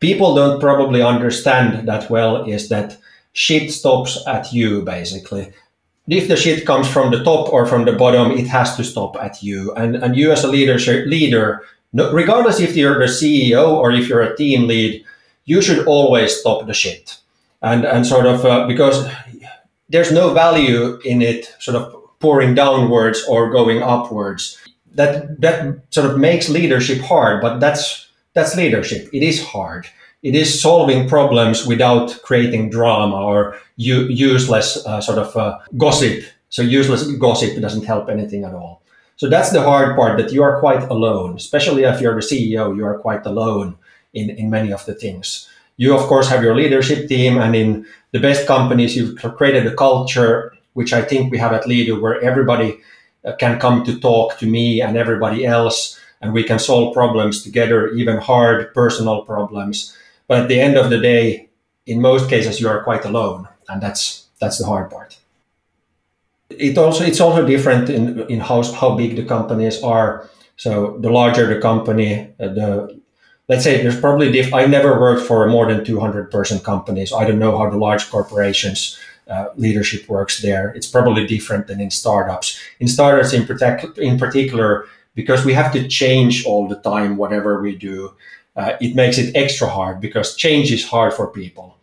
people 0.00 0.34
don't 0.34 0.60
probably 0.60 1.02
understand 1.02 1.86
that 1.88 2.08
well 2.08 2.44
is 2.44 2.68
that 2.68 2.96
shit 3.32 3.70
stops 3.70 4.18
at 4.26 4.52
you 4.52 4.82
basically. 4.82 5.52
If 6.08 6.28
the 6.28 6.36
shit 6.36 6.66
comes 6.66 6.88
from 6.88 7.10
the 7.10 7.22
top 7.22 7.52
or 7.52 7.66
from 7.66 7.84
the 7.84 7.92
bottom, 7.92 8.32
it 8.32 8.46
has 8.48 8.76
to 8.76 8.84
stop 8.84 9.16
at 9.16 9.42
you. 9.42 9.72
And 9.74 9.96
and 9.96 10.16
you 10.16 10.32
as 10.32 10.44
a 10.44 10.48
leadership 10.48 11.06
leader 11.06 11.62
no, 11.92 12.12
regardless 12.12 12.60
if 12.60 12.76
you're 12.76 12.98
the 12.98 13.12
CEO 13.12 13.68
or 13.68 13.92
if 13.92 14.08
you're 14.08 14.22
a 14.22 14.36
team 14.36 14.66
lead, 14.66 15.04
you 15.44 15.60
should 15.60 15.86
always 15.86 16.34
stop 16.38 16.66
the 16.66 16.74
shit. 16.74 17.18
And, 17.60 17.84
and 17.84 18.06
sort 18.06 18.26
of, 18.26 18.44
uh, 18.44 18.66
because 18.66 19.08
there's 19.88 20.10
no 20.10 20.32
value 20.32 20.98
in 21.04 21.22
it 21.22 21.54
sort 21.60 21.76
of 21.76 21.94
pouring 22.18 22.54
downwards 22.54 23.24
or 23.28 23.50
going 23.50 23.82
upwards. 23.82 24.58
That, 24.94 25.40
that 25.40 25.80
sort 25.90 26.10
of 26.10 26.18
makes 26.18 26.48
leadership 26.48 27.00
hard, 27.00 27.40
but 27.40 27.60
that's, 27.60 28.08
that's 28.34 28.56
leadership. 28.56 29.08
It 29.12 29.22
is 29.22 29.44
hard. 29.44 29.86
It 30.22 30.34
is 30.34 30.60
solving 30.60 31.08
problems 31.08 31.66
without 31.66 32.20
creating 32.22 32.70
drama 32.70 33.16
or 33.16 33.56
u- 33.76 34.06
useless 34.06 34.84
uh, 34.86 35.00
sort 35.00 35.18
of 35.18 35.36
uh, 35.36 35.58
gossip. 35.76 36.24
So 36.48 36.62
useless 36.62 37.10
gossip 37.12 37.60
doesn't 37.60 37.84
help 37.84 38.08
anything 38.08 38.44
at 38.44 38.54
all. 38.54 38.81
So 39.16 39.28
that's 39.28 39.50
the 39.50 39.62
hard 39.62 39.96
part 39.96 40.18
that 40.18 40.32
you 40.32 40.42
are 40.42 40.58
quite 40.60 40.82
alone, 40.84 41.36
especially 41.36 41.84
if 41.84 42.00
you're 42.00 42.14
the 42.14 42.20
CEO, 42.20 42.74
you 42.74 42.84
are 42.84 42.98
quite 42.98 43.24
alone 43.26 43.76
in, 44.14 44.30
in 44.30 44.50
many 44.50 44.72
of 44.72 44.84
the 44.86 44.94
things. 44.94 45.48
You, 45.76 45.96
of 45.96 46.02
course, 46.02 46.28
have 46.28 46.42
your 46.42 46.54
leadership 46.54 47.08
team, 47.08 47.38
and 47.38 47.54
in 47.56 47.86
the 48.12 48.20
best 48.20 48.46
companies, 48.46 48.96
you've 48.96 49.16
created 49.36 49.66
a 49.66 49.74
culture, 49.74 50.52
which 50.74 50.92
I 50.92 51.02
think 51.02 51.30
we 51.30 51.38
have 51.38 51.52
at 51.52 51.64
Leadoo, 51.64 52.00
where 52.00 52.20
everybody 52.20 52.78
uh, 53.24 53.32
can 53.36 53.58
come 53.58 53.84
to 53.84 53.98
talk 53.98 54.38
to 54.38 54.46
me 54.46 54.82
and 54.82 54.96
everybody 54.96 55.46
else, 55.46 55.98
and 56.20 56.32
we 56.32 56.44
can 56.44 56.58
solve 56.58 56.94
problems 56.94 57.42
together, 57.42 57.88
even 57.92 58.18
hard 58.18 58.72
personal 58.74 59.22
problems. 59.22 59.96
But 60.28 60.40
at 60.40 60.48
the 60.48 60.60
end 60.60 60.76
of 60.76 60.90
the 60.90 60.98
day, 60.98 61.48
in 61.86 62.00
most 62.00 62.28
cases, 62.28 62.60
you 62.60 62.68
are 62.68 62.84
quite 62.84 63.04
alone, 63.04 63.48
and 63.68 63.82
that's 63.82 64.26
that's 64.40 64.58
the 64.58 64.66
hard 64.66 64.90
part 64.90 65.18
it 66.58 66.78
also 66.78 67.04
it's 67.04 67.20
also 67.20 67.46
different 67.46 67.90
in 67.90 68.20
in 68.30 68.40
how 68.40 68.62
how 68.72 68.94
big 68.96 69.16
the 69.16 69.24
companies 69.24 69.82
are. 69.82 70.28
So 70.56 70.98
the 71.00 71.10
larger 71.10 71.46
the 71.52 71.60
company, 71.60 72.28
uh, 72.40 72.48
the 72.48 73.00
let's 73.48 73.64
say 73.64 73.82
there's 73.82 74.00
probably 74.00 74.30
diff- 74.30 74.54
I 74.54 74.66
never 74.66 74.98
worked 75.00 75.26
for 75.26 75.46
a 75.46 75.50
more 75.50 75.66
than 75.72 75.84
200 75.84 76.30
person 76.30 76.60
companies. 76.60 77.10
So 77.10 77.18
I 77.18 77.24
don't 77.24 77.38
know 77.38 77.56
how 77.58 77.70
the 77.70 77.76
large 77.78 78.08
corporations 78.10 78.98
uh, 79.28 79.46
leadership 79.56 80.08
works 80.08 80.40
there. 80.42 80.70
It's 80.70 80.86
probably 80.86 81.26
different 81.26 81.66
than 81.66 81.80
in 81.80 81.90
startups. 81.90 82.58
In 82.80 82.88
startups, 82.88 83.32
in, 83.32 83.46
protect, 83.46 83.98
in 83.98 84.18
particular, 84.18 84.86
because 85.14 85.44
we 85.44 85.54
have 85.54 85.72
to 85.72 85.86
change 85.88 86.44
all 86.44 86.68
the 86.68 86.76
time, 86.76 87.16
whatever 87.16 87.60
we 87.62 87.76
do, 87.76 88.14
uh, 88.56 88.72
it 88.80 88.94
makes 88.94 89.18
it 89.18 89.34
extra 89.36 89.68
hard 89.68 90.00
because 90.00 90.36
change 90.36 90.72
is 90.72 90.86
hard 90.86 91.14
for 91.14 91.26
people. 91.28 91.76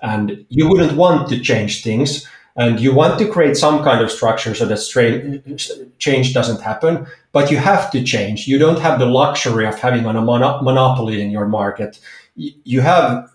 And 0.00 0.44
you 0.48 0.68
wouldn't 0.68 0.96
want 0.96 1.28
to 1.30 1.40
change 1.40 1.82
things 1.82 2.26
and 2.56 2.80
you 2.80 2.94
want 2.94 3.18
to 3.18 3.28
create 3.28 3.56
some 3.56 3.84
kind 3.84 4.02
of 4.02 4.10
structure 4.10 4.54
so 4.54 4.64
that 4.66 5.90
change 5.98 6.32
doesn't 6.32 6.60
happen 6.62 7.06
but 7.32 7.50
you 7.50 7.58
have 7.58 7.90
to 7.90 8.02
change. 8.02 8.48
You 8.48 8.58
don't 8.58 8.80
have 8.80 8.98
the 8.98 9.04
luxury 9.04 9.66
of 9.66 9.78
having 9.78 10.06
a 10.06 10.22
monopoly 10.22 11.20
in 11.20 11.30
your 11.30 11.46
market. 11.46 12.00
You 12.34 12.80
have 12.80 13.30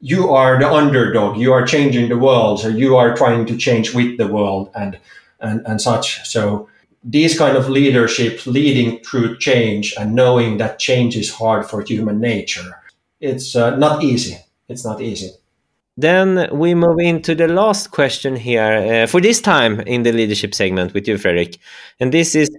you 0.00 0.30
are 0.30 0.58
the 0.58 0.70
underdog. 0.72 1.36
You 1.36 1.52
are 1.52 1.66
changing 1.66 2.08
the 2.08 2.16
world 2.16 2.60
so 2.60 2.68
you 2.68 2.96
are 2.96 3.14
trying 3.14 3.44
to 3.46 3.56
change 3.58 3.92
with 3.94 4.16
the 4.16 4.26
world 4.26 4.70
and 4.74 4.98
and, 5.40 5.60
and 5.66 5.82
such. 5.82 6.26
So 6.26 6.68
these 7.04 7.36
kind 7.36 7.58
of 7.58 7.68
leadership 7.68 8.46
leading 8.46 9.00
through 9.04 9.36
change 9.38 9.94
and 9.98 10.14
knowing 10.14 10.56
that 10.58 10.78
change 10.78 11.14
is 11.14 11.30
hard 11.30 11.66
for 11.68 11.82
human 11.82 12.20
nature 12.20 12.82
it's 13.22 13.54
uh, 13.54 13.76
not 13.76 14.02
easy. 14.02 14.36
It's 14.68 14.84
not 14.84 15.00
easy 15.00 15.30
then 15.96 16.48
we 16.52 16.74
move 16.74 16.98
into 16.98 17.34
the 17.34 17.48
last 17.48 17.90
question 17.90 18.34
here 18.36 19.02
uh, 19.04 19.06
for 19.06 19.20
this 19.20 19.40
time 19.40 19.80
in 19.80 20.02
the 20.02 20.12
leadership 20.12 20.54
segment 20.54 20.94
with 20.94 21.06
you 21.06 21.18
fredrik 21.18 21.58
and 22.00 22.12
this 22.12 22.34
is 22.34 22.50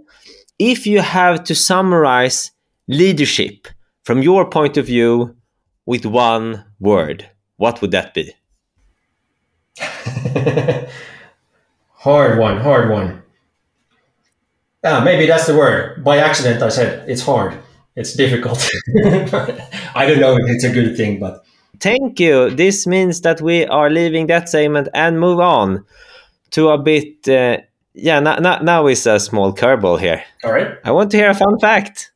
if 0.60 0.86
you 0.86 1.02
have 1.02 1.44
to 1.44 1.56
summarize 1.56 2.52
leadership 2.88 3.68
from 4.04 4.22
your 4.22 4.50
point 4.50 4.78
of 4.78 4.86
view 4.86 5.36
with 5.86 6.06
one 6.06 6.64
word 6.80 7.30
what 7.58 7.82
would 7.82 7.92
that 7.92 8.14
be 8.14 8.34
hard 11.94 12.38
one 12.38 12.60
hard 12.60 12.90
one 12.90 13.24
yeah, 14.84 15.02
maybe 15.04 15.26
that's 15.26 15.48
the 15.48 15.56
word. 15.56 16.04
By 16.04 16.18
accident, 16.18 16.62
I 16.62 16.70
said 16.70 17.10
it's 17.10 17.22
hard. 17.22 17.58
It's 17.96 18.14
difficult. 18.14 18.70
I 19.96 20.06
don't 20.06 20.20
know 20.20 20.36
if 20.36 20.50
it's 20.50 20.64
a 20.64 20.72
good 20.72 20.98
thing, 20.98 21.20
but. 21.20 21.43
Thank 21.80 22.20
you. 22.20 22.50
This 22.50 22.88
means 22.88 23.22
that 23.22 23.42
we 23.42 23.66
are 23.66 23.90
leaving 23.90 24.28
that 24.28 24.50
segment 24.50 24.88
and 24.94 25.20
move 25.20 25.40
on 25.40 25.86
to 26.52 26.70
a 26.70 26.78
bit. 26.78 27.28
Uh, 27.28 27.58
yeah, 27.94 28.20
now, 28.20 28.36
now, 28.36 28.60
now 28.60 28.88
is 28.88 29.06
a 29.06 29.20
small 29.20 29.54
curveball 29.54 30.00
here. 30.00 30.24
All 30.44 30.52
right. 30.52 30.78
I 30.84 30.92
want 30.92 31.12
to 31.12 31.18
hear 31.18 31.30
a 31.30 31.36
fun 31.36 31.60
fact. 31.60 32.12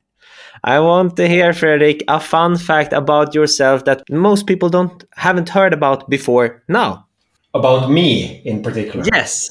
I 0.63 0.79
want 0.79 1.15
to 1.17 1.27
hear, 1.27 1.53
Fredrik, 1.53 2.03
a 2.07 2.19
fun 2.19 2.57
fact 2.57 2.93
about 2.93 3.35
yourself 3.35 3.85
that 3.85 4.03
most 4.09 4.47
people 4.47 4.69
don't 4.69 5.03
haven't 5.15 5.49
heard 5.49 5.73
about 5.73 6.09
before 6.09 6.63
now. 6.67 7.05
About 7.53 7.89
me 7.91 8.41
in 8.43 8.63
particular. 8.63 9.05
Yes. 9.13 9.49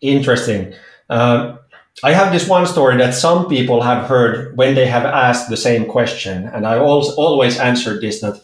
Interesting. 0.00 0.74
Um, 1.10 1.58
I 2.02 2.12
have 2.12 2.32
this 2.32 2.48
one 2.48 2.66
story 2.66 2.96
that 2.96 3.14
some 3.14 3.48
people 3.48 3.82
have 3.82 4.06
heard 4.06 4.56
when 4.56 4.74
they 4.74 4.86
have 4.86 5.04
asked 5.04 5.50
the 5.50 5.56
same 5.56 5.84
question, 5.84 6.46
and 6.46 6.66
I 6.66 6.78
always 6.78 7.58
answered 7.58 8.00
this 8.00 8.20
that 8.20 8.40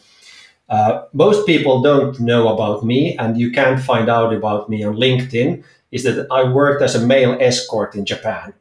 uh, 0.68 1.02
most 1.12 1.46
people 1.46 1.80
don't 1.80 2.18
know 2.18 2.49
about 2.49 2.85
me, 2.85 3.16
and 3.18 3.38
you 3.38 3.50
can't 3.50 3.80
find 3.80 4.08
out 4.08 4.35
about 4.35 4.68
me 4.68 4.82
on 4.85 4.96
LinkedIn. 4.96 5.62
Is 5.92 6.02
that 6.02 6.26
I 6.30 6.42
worked 6.44 6.82
as 6.82 6.94
a 6.94 7.06
male 7.06 7.37
escort 7.40 7.94
in 7.94 8.04
Japan. 8.04 8.52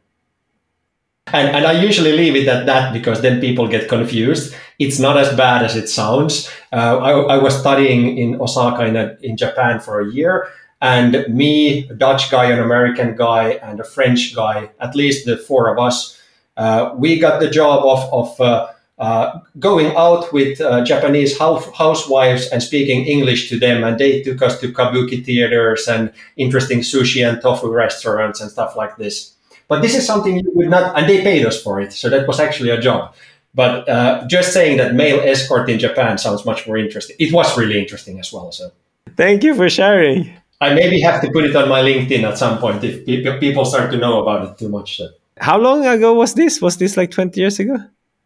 And, 1.33 1.55
and 1.55 1.65
I 1.65 1.81
usually 1.81 2.11
leave 2.11 2.35
it 2.35 2.47
at 2.47 2.67
that 2.67 2.93
because 2.93 3.21
then 3.21 3.41
people 3.41 3.67
get 3.67 3.89
confused. 3.89 4.55
It's 4.77 4.99
not 4.99 5.17
as 5.17 5.35
bad 5.35 5.63
as 5.63 5.75
it 5.75 5.89
sounds. 5.89 6.47
Uh, 6.71 6.97
I, 6.99 7.11
I, 7.35 7.37
was 7.37 7.59
studying 7.59 8.17
in 8.17 8.39
Osaka 8.39 8.85
in, 8.85 8.95
a, 8.95 9.17
in 9.21 9.35
Japan 9.35 9.79
for 9.79 9.99
a 9.99 10.11
year, 10.11 10.47
and 10.81 11.25
me, 11.27 11.89
a 11.89 11.95
Dutch 11.95 12.29
guy, 12.29 12.51
an 12.51 12.59
American 12.59 13.15
guy, 13.15 13.53
and 13.63 13.79
a 13.79 13.83
French 13.83 14.35
guy, 14.35 14.69
at 14.79 14.95
least 14.95 15.25
the 15.25 15.35
four 15.35 15.73
of 15.73 15.79
us, 15.79 16.21
uh, 16.57 16.93
we 16.95 17.17
got 17.17 17.39
the 17.39 17.49
job 17.49 17.83
of, 17.85 18.13
of 18.13 18.41
uh, 18.41 18.67
uh, 18.97 19.39
going 19.59 19.93
out 19.95 20.31
with 20.31 20.61
uh, 20.61 20.83
Japanese 20.83 21.37
house, 21.37 21.65
housewives 21.73 22.47
and 22.47 22.63
speaking 22.63 23.05
English 23.05 23.49
to 23.49 23.59
them. 23.59 23.83
And 23.83 23.99
they 23.99 24.21
took 24.21 24.41
us 24.41 24.59
to 24.61 24.71
kabuki 24.71 25.23
theaters 25.23 25.87
and 25.87 26.13
interesting 26.37 26.79
sushi 26.79 27.27
and 27.27 27.41
tofu 27.41 27.69
restaurants 27.69 28.39
and 28.39 28.49
stuff 28.49 28.75
like 28.75 28.95
this. 28.97 29.33
But 29.67 29.81
this 29.81 29.95
is 29.95 30.05
something 30.05 30.37
you 30.37 30.51
would 30.53 30.69
not, 30.69 30.97
and 30.97 31.09
they 31.09 31.23
paid 31.23 31.45
us 31.45 31.61
for 31.61 31.81
it. 31.81 31.91
So 31.91 32.09
that 32.09 32.27
was 32.27 32.39
actually 32.39 32.69
a 32.69 32.79
job. 32.79 33.13
But 33.53 33.87
uh, 33.89 34.27
just 34.27 34.53
saying 34.53 34.77
that 34.77 34.93
male 34.93 35.19
escort 35.21 35.69
in 35.69 35.79
Japan 35.79 36.17
sounds 36.17 36.45
much 36.45 36.67
more 36.67 36.77
interesting. 36.77 37.15
It 37.19 37.33
was 37.33 37.57
really 37.57 37.79
interesting 37.79 38.19
as 38.19 38.31
well. 38.31 38.51
So 38.51 38.71
thank 39.15 39.43
you 39.43 39.55
for 39.55 39.69
sharing. 39.69 40.31
I 40.61 40.73
maybe 40.73 41.01
have 41.01 41.21
to 41.21 41.31
put 41.31 41.45
it 41.45 41.55
on 41.55 41.67
my 41.67 41.81
LinkedIn 41.81 42.23
at 42.23 42.37
some 42.37 42.59
point 42.59 42.83
if 42.83 43.05
people 43.39 43.65
start 43.65 43.91
to 43.91 43.97
know 43.97 44.21
about 44.21 44.47
it 44.47 44.57
too 44.57 44.69
much. 44.69 44.97
So. 44.97 45.09
How 45.37 45.57
long 45.57 45.85
ago 45.85 46.13
was 46.13 46.33
this? 46.33 46.61
Was 46.61 46.77
this 46.77 46.95
like 46.95 47.11
20 47.11 47.39
years 47.39 47.59
ago? 47.59 47.77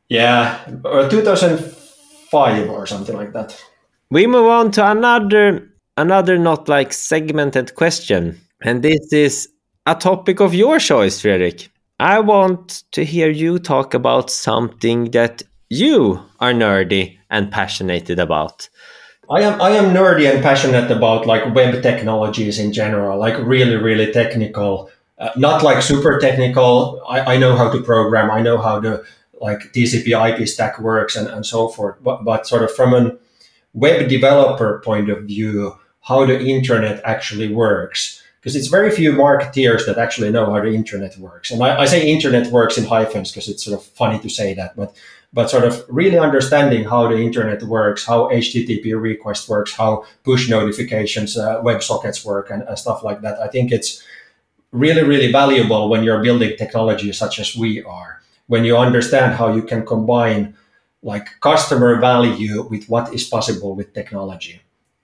Yeah, 0.09 0.59
or 0.83 1.07
2005 1.07 2.69
or 2.69 2.87
something 2.87 3.15
like 3.15 3.33
that. 3.33 3.59
We 4.09 4.25
move 4.25 4.47
on 4.47 4.71
to 4.71 4.91
another 4.91 5.69
another 5.97 6.39
not 6.39 6.67
like 6.67 6.93
segmented 6.93 7.75
question. 7.75 8.39
And 8.61 8.81
this 8.81 9.13
is 9.13 9.49
a 9.85 9.95
topic 9.95 10.39
of 10.39 10.53
your 10.53 10.79
choice, 10.79 11.21
Fredrik. 11.21 11.69
I 11.99 12.19
want 12.19 12.83
to 12.93 13.05
hear 13.05 13.29
you 13.29 13.59
talk 13.59 13.93
about 13.93 14.31
something 14.31 15.11
that 15.11 15.43
you 15.69 16.19
are 16.39 16.53
nerdy 16.53 17.17
and 17.29 17.51
passionate 17.51 18.09
about. 18.09 18.69
I 19.29 19.41
am 19.41 19.61
I 19.61 19.71
am 19.71 19.93
nerdy 19.93 20.31
and 20.31 20.41
passionate 20.41 20.89
about 20.89 21.27
like 21.27 21.53
web 21.53 21.83
technologies 21.83 22.57
in 22.57 22.73
general, 22.73 23.19
like 23.19 23.37
really 23.37 23.75
really 23.75 24.11
technical. 24.11 24.89
Uh, 25.19 25.29
not 25.35 25.61
like 25.61 25.81
super 25.81 26.17
technical. 26.17 27.03
I, 27.07 27.35
I 27.35 27.37
know 27.37 27.55
how 27.57 27.69
to 27.69 27.81
program. 27.83 28.31
I 28.31 28.41
know 28.41 28.57
how 28.57 28.79
the 28.79 29.03
like 29.39 29.74
TCP 29.74 30.08
IP 30.29 30.48
stack 30.48 30.79
works 30.79 31.15
and, 31.15 31.27
and 31.27 31.46
so 31.46 31.69
forth. 31.69 31.98
But 32.01 32.24
but 32.24 32.48
sort 32.48 32.63
of 32.63 32.74
from 32.75 32.93
a 32.93 33.17
web 33.74 34.10
developer 34.10 34.81
point 34.84 35.10
of 35.10 35.24
view, 35.24 35.75
how 36.01 36.25
the 36.25 36.39
internet 36.39 37.01
actually 37.03 37.53
works. 37.53 38.24
Because 38.39 38.55
it's 38.55 38.67
very 38.67 38.89
few 38.89 39.12
marketeers 39.12 39.86
that 39.86 39.98
actually 39.98 40.31
know 40.31 40.46
how 40.46 40.62
the 40.62 40.72
internet 40.72 41.17
works. 41.17 41.51
And 41.51 41.62
I, 41.62 41.81
I 41.81 41.86
say 41.86 42.10
internet 42.10 42.48
works 42.53 42.77
in 42.77 42.86
hyphens 42.86 43.31
because 43.31 43.50
it's 43.50 43.65
sort 43.65 43.77
of 43.77 43.86
funny 43.86 44.17
to 44.19 44.29
say 44.29 44.53
that, 44.53 44.77
but 44.77 44.96
but 45.31 45.50
sort 45.50 45.63
of 45.63 45.86
really 45.89 46.17
understanding 46.17 46.84
how 46.86 47.08
the 47.08 47.17
internet 47.17 47.62
works, 47.63 48.05
how 48.05 48.29
HTTP 48.29 49.00
request 49.00 49.48
works, 49.48 49.74
how 49.74 50.05
push 50.24 50.50
notifications, 50.50 51.38
uh, 51.38 51.62
WebSockets 51.62 52.25
work, 52.25 52.50
and, 52.50 52.63
and 52.63 52.79
stuff 52.79 53.03
like 53.03 53.22
that. 53.22 53.39
I 53.39 53.48
think 53.48 53.72
it's 53.72 54.03
really, 54.72 55.03
really 55.03 55.31
valuable 55.31 55.89
when 55.89 56.03
you're 56.03 56.24
building 56.24 56.55
technology 56.58 57.12
such 57.13 57.39
as 57.39 57.55
we 57.55 57.84
are, 57.84 58.18
when 58.49 58.65
you 58.65 58.75
understand 58.75 59.35
how 59.35 59.53
you 59.53 59.61
can 59.61 59.85
combine 59.85 60.55
like 61.03 61.27
customer 61.39 62.01
value 62.01 62.67
with 62.69 62.89
what 62.89 63.13
is 63.13 63.23
possible 63.23 63.75
with 63.75 63.93
technology. 63.93 64.61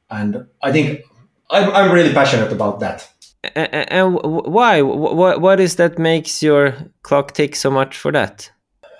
And 0.09 0.47
I 0.61 0.71
think 0.71 1.05
I'm, 1.51 1.69
I'm 1.71 1.91
really 1.91 2.11
passionate 2.11 2.51
about 2.51 2.79
that. 2.79 3.07
And 3.53 4.15
why? 4.23 4.81
What, 4.81 5.39
what 5.39 5.59
is 5.59 5.75
that 5.75 5.99
makes 5.99 6.41
your 6.41 6.75
clock 7.03 7.33
tick 7.33 7.55
so 7.55 7.69
much 7.69 7.95
for 7.95 8.11
that? 8.11 8.49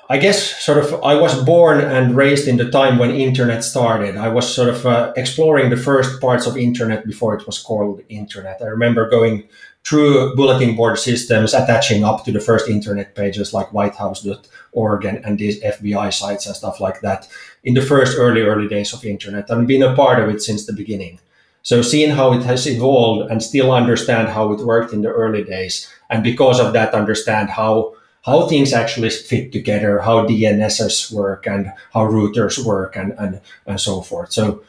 I 0.08 0.18
guess 0.18 0.64
sort 0.64 0.78
of 0.78 1.04
I 1.04 1.16
was 1.16 1.34
born 1.44 1.80
and 1.80 2.16
raised 2.16 2.48
in 2.48 2.58
the 2.58 2.70
time 2.70 3.00
when 3.00 3.10
internet 3.10 3.64
started. 3.64 4.18
I 4.18 4.28
was 4.28 4.54
sort 4.54 4.70
of 4.70 4.86
uh, 4.86 5.14
exploring 5.18 5.72
the 5.72 5.78
first 5.78 6.22
parts 6.22 6.46
of 6.46 6.58
internet 6.58 7.08
before 7.08 7.34
it 7.34 7.46
was 7.48 7.58
called 7.58 8.02
internet. 8.10 8.62
I 8.62 8.66
remember 8.66 9.10
going 9.10 9.50
through 9.84 10.36
bulletin 10.36 10.76
board 10.76 11.00
systems, 11.00 11.56
attaching 11.56 12.04
up 12.04 12.24
to 12.26 12.32
the 12.32 12.40
first 12.40 12.70
internet 12.70 13.16
pages 13.16 13.52
like 13.54 13.70
whitehouse.org 13.70 15.06
and, 15.06 15.26
and 15.26 15.40
these 15.40 15.60
FBI 15.64 16.14
sites 16.14 16.46
and 16.46 16.56
stuff 16.56 16.80
like 16.80 17.02
that 17.02 17.28
in 17.64 17.74
the 17.74 17.82
first 17.82 18.16
early, 18.18 18.42
early 18.42 18.68
days 18.68 18.94
of 18.94 19.04
internet 19.06 19.50
and 19.50 19.68
been 19.68 19.82
a 19.82 19.96
part 19.96 20.22
of 20.22 20.30
it 20.30 20.42
since 20.42 20.68
the 20.68 20.74
beginning. 20.74 21.20
So 21.64 21.82
seeing 21.82 22.12
how 22.12 22.32
it 22.34 22.44
has 22.44 22.68
evolved 22.68 23.32
and 23.32 23.42
still 23.42 23.72
understand 23.72 24.30
how 24.30 24.54
it 24.54 24.60
worked 24.60 24.94
in 24.94 25.02
the 25.02 25.10
early 25.10 25.44
days. 25.44 25.92
And 26.12 26.24
because 26.24 26.60
of 26.60 26.74
that, 26.74 26.94
understand 26.94 27.50
how 27.50 27.95
how 28.26 28.48
things 28.48 28.74
actually 28.74 29.12
fit 29.12 29.52
together, 29.52 30.00
how 30.00 30.26
DNSs 30.26 31.12
work 31.12 31.46
and 31.46 31.72
how 31.94 32.08
routers 32.08 32.58
work 32.58 32.96
and, 32.96 33.14
and, 33.20 33.40
and 33.68 33.80
so 33.80 34.02
forth. 34.02 34.32
So 34.32 34.64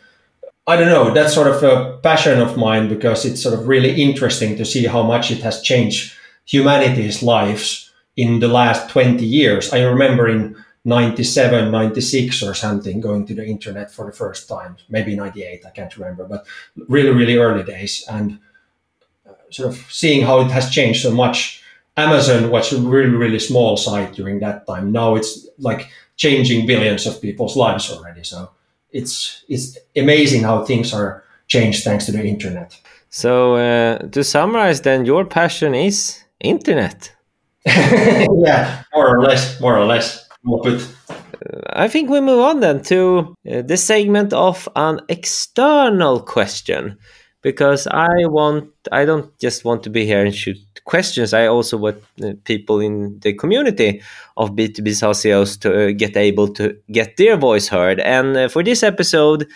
I 0.66 0.76
don't 0.76 0.88
know, 0.88 1.14
that's 1.14 1.32
sort 1.32 1.46
of 1.46 1.62
a 1.62 1.96
passion 1.98 2.40
of 2.40 2.58
mine 2.58 2.88
because 2.88 3.24
it's 3.24 3.42
sort 3.42 3.58
of 3.58 3.66
really 3.66 4.02
interesting 4.02 4.56
to 4.56 4.64
see 4.64 4.84
how 4.84 5.02
much 5.02 5.30
it 5.30 5.38
has 5.38 5.62
changed 5.62 6.14
humanity's 6.44 7.22
lives 7.22 7.90
in 8.16 8.40
the 8.40 8.48
last 8.48 8.90
20 8.90 9.24
years. 9.24 9.72
I 9.72 9.82
remember 9.82 10.28
in 10.28 10.56
97, 10.84 11.70
96 11.70 12.42
or 12.42 12.52
something 12.52 13.00
going 13.00 13.26
to 13.26 13.34
the 13.34 13.46
internet 13.46 13.90
for 13.90 14.06
the 14.06 14.12
first 14.12 14.48
time, 14.48 14.76
maybe 14.90 15.16
98, 15.16 15.64
I 15.64 15.70
can't 15.70 15.96
remember, 15.96 16.24
but 16.24 16.46
really, 16.88 17.10
really 17.10 17.36
early 17.38 17.64
days. 17.64 18.04
And 18.08 18.38
uh, 19.26 19.32
sort 19.50 19.70
of 19.70 19.76
seeing 19.90 20.26
how 20.26 20.40
it 20.40 20.50
has 20.50 20.70
changed 20.70 21.02
so 21.02 21.10
much 21.10 21.62
Amazon 21.96 22.50
was 22.50 22.72
a 22.72 22.80
really, 22.80 23.14
really 23.14 23.38
small 23.38 23.76
site 23.76 24.12
during 24.12 24.40
that 24.40 24.66
time. 24.66 24.92
Now 24.92 25.14
it's 25.14 25.48
like 25.58 25.88
changing 26.16 26.66
billions 26.66 27.06
of 27.06 27.20
people's 27.20 27.56
lives 27.56 27.90
already. 27.90 28.22
So 28.22 28.50
it's 28.90 29.44
it's 29.48 29.78
amazing 29.96 30.42
how 30.42 30.64
things 30.64 30.92
are 30.92 31.24
changed 31.46 31.84
thanks 31.84 32.06
to 32.06 32.12
the 32.12 32.24
internet. 32.24 32.78
So 33.08 33.56
uh, 33.56 33.98
to 34.10 34.22
summarize, 34.22 34.82
then 34.82 35.06
your 35.06 35.24
passion 35.24 35.74
is 35.74 36.22
internet. 36.40 37.12
yeah, 37.66 38.82
more 38.94 39.16
or 39.16 39.22
less, 39.22 39.60
more 39.60 39.76
or 39.76 39.86
less. 39.86 40.28
But 40.44 40.86
I 41.72 41.88
think 41.88 42.10
we 42.10 42.20
move 42.20 42.40
on 42.40 42.60
then 42.60 42.82
to 42.84 43.34
uh, 43.50 43.62
the 43.62 43.76
segment 43.76 44.32
of 44.32 44.68
an 44.76 45.00
external 45.08 46.20
question 46.20 46.98
because 47.42 47.86
I 47.86 48.26
want 48.26 48.70
I 48.92 49.04
don't 49.04 49.36
just 49.38 49.64
want 49.64 49.82
to 49.84 49.90
be 49.90 50.04
here 50.04 50.24
and 50.24 50.34
shoot 50.34 50.58
questions. 50.86 51.34
I 51.34 51.46
also 51.46 51.76
want 51.76 51.98
uh, 52.24 52.32
people 52.44 52.80
in 52.80 53.18
the 53.20 53.34
community 53.34 54.00
of 54.36 54.52
B2B 54.52 54.94
SaaS 54.94 55.20
CEOs 55.20 55.58
to 55.58 55.88
uh, 55.88 55.92
get 55.92 56.16
able 56.16 56.48
to 56.54 56.74
get 56.90 57.18
their 57.18 57.36
voice 57.36 57.68
heard. 57.68 58.00
And 58.00 58.36
uh, 58.36 58.48
for 58.48 58.62
this 58.62 58.82
episode, 58.82 59.46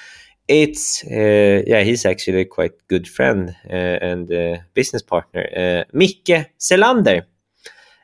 it's 0.48 1.02
uh, 1.04 1.62
yeah, 1.66 1.82
he's 1.82 2.04
actually 2.04 2.40
a 2.42 2.44
quite 2.44 2.74
good 2.88 3.08
friend 3.08 3.56
uh, 3.70 3.72
and 3.72 4.30
uh, 4.30 4.58
business 4.74 5.02
partner, 5.02 5.48
uh, 5.56 5.96
Mikke 5.96 6.46
Selander. 6.58 7.22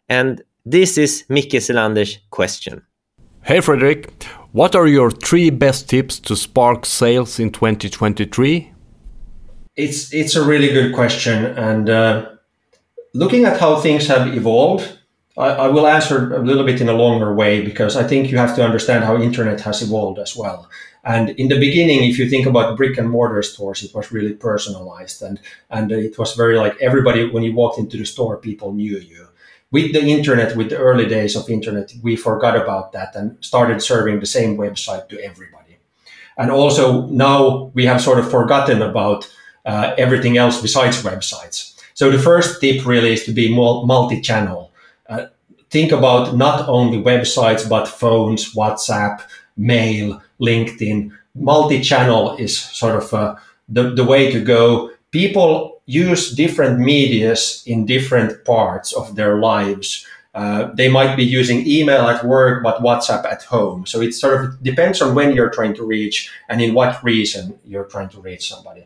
And 0.09 0.43
this 0.65 0.97
is 0.97 1.25
Mikke 1.29 1.61
Selander's 1.61 2.19
question. 2.31 2.83
Hey 3.43 3.61
Fredrik 3.61 4.11
what 4.57 4.75
are 4.75 4.87
your 4.87 5.11
three 5.11 5.51
best 5.51 5.87
tips 5.87 6.19
to 6.19 6.35
spark 6.35 6.87
sales 6.87 7.39
in 7.39 7.51
2023? 7.51 8.73
It's 9.77 10.15
it's 10.15 10.35
a 10.35 10.43
really 10.43 10.69
good 10.69 10.95
question, 10.95 11.45
and 11.45 11.91
uh, 11.91 12.36
looking 13.17 13.45
at 13.45 13.59
how 13.59 13.77
things 13.77 14.07
have 14.07 14.37
evolved, 14.37 14.99
I, 15.39 15.49
I, 15.49 15.69
will 15.69 15.87
answer 15.87 16.35
a 16.35 16.43
little 16.43 16.65
bit 16.65 16.81
in 16.81 16.89
a 16.89 16.93
longer 16.93 17.35
way 17.35 17.63
because 17.63 17.97
I 17.97 18.05
think 18.05 18.31
you 18.31 18.39
have 18.39 18.55
to 18.57 18.65
understand 18.65 19.05
how 19.05 19.21
internet 19.21 19.61
has 19.63 19.83
evolved 19.83 20.19
as 20.19 20.37
well. 20.37 20.69
And 21.05 21.31
in 21.31 21.49
the 21.49 21.59
beginning, 21.59 22.05
if 22.05 22.19
you 22.19 22.29
think 22.29 22.47
about 22.47 22.77
brick 22.77 22.99
and 22.99 23.09
mortar 23.09 23.43
stores, 23.43 23.83
it 23.83 23.95
was 23.95 24.11
really 24.11 24.35
personalized, 24.35 25.23
and 25.23 25.39
and 25.71 25.93
it 25.93 26.19
was 26.19 26.35
very 26.35 26.59
like 26.59 26.77
everybody 26.81 27.31
when 27.31 27.45
you 27.45 27.55
walked 27.55 27.79
into 27.79 27.97
the 27.97 28.05
store, 28.05 28.37
people 28.39 28.73
knew 28.73 28.99
you. 28.99 29.29
With 29.71 29.93
the 29.93 30.03
internet, 30.03 30.57
with 30.57 30.71
the 30.71 30.79
early 30.79 31.07
days 31.07 31.37
of 31.37 31.49
internet, 31.49 31.93
we 32.03 32.17
forgot 32.17 32.57
about 32.57 32.93
that 32.93 33.15
and 33.15 33.37
started 33.41 33.83
serving 33.83 34.21
the 34.21 34.27
same 34.27 34.57
website 34.57 35.09
to 35.09 35.21
everybody. 35.21 35.79
And 36.37 36.51
also 36.51 37.07
now 37.07 37.71
we 37.75 37.87
have 37.87 38.01
sort 38.01 38.19
of 38.19 38.31
forgotten 38.31 38.83
about 38.83 39.33
uh, 39.65 39.95
everything 39.97 40.37
else 40.37 40.61
besides 40.61 41.03
websites. 41.03 41.76
So 41.97 42.11
the 42.11 42.19
first 42.19 42.61
tip 42.61 42.85
really 42.85 43.15
is 43.15 43.25
to 43.25 43.33
be 43.33 43.49
multi-channel. 43.49 44.71
Uh, 45.09 45.27
think 45.71 45.93
about 45.93 46.37
not 46.37 46.69
only 46.69 47.03
websites 47.03 47.67
but 47.67 47.89
phones, 47.89 48.55
WhatsApp, 48.55 49.23
mail, 49.57 50.21
LinkedIn. 50.39 51.11
Multi-channel 51.35 52.37
is 52.37 52.59
sort 52.59 52.97
of 53.03 53.15
uh, 53.15 53.35
the, 53.71 53.95
the 53.95 54.05
way 54.05 54.31
to 54.31 54.45
go. 54.45 54.91
People 55.11 55.81
use 55.87 56.35
different 56.35 56.81
medias 56.81 57.63
in 57.65 57.87
different 57.87 58.45
parts 58.45 58.93
of 58.93 59.17
their 59.17 59.39
lives. 59.39 60.07
Uh, 60.35 60.69
they 60.75 60.91
might 60.91 61.17
be 61.17 61.25
using 61.25 61.67
email 61.67 62.09
at 62.09 62.27
work, 62.27 62.63
but 62.63 62.83
WhatsApp 62.83 63.25
at 63.25 63.43
home. 63.45 63.87
So 63.87 64.03
it 64.03 64.13
sort 64.13 64.45
of 64.45 64.63
depends 64.63 65.01
on 65.01 65.15
when 65.15 65.35
you're 65.35 65.49
trying 65.49 65.75
to 65.77 65.85
reach 65.87 66.31
and 66.51 66.61
in 66.61 66.75
what 66.75 67.03
reason 67.03 67.59
you're 67.65 67.85
trying 67.87 68.11
to 68.11 68.21
reach 68.21 68.51
somebody. 68.51 68.85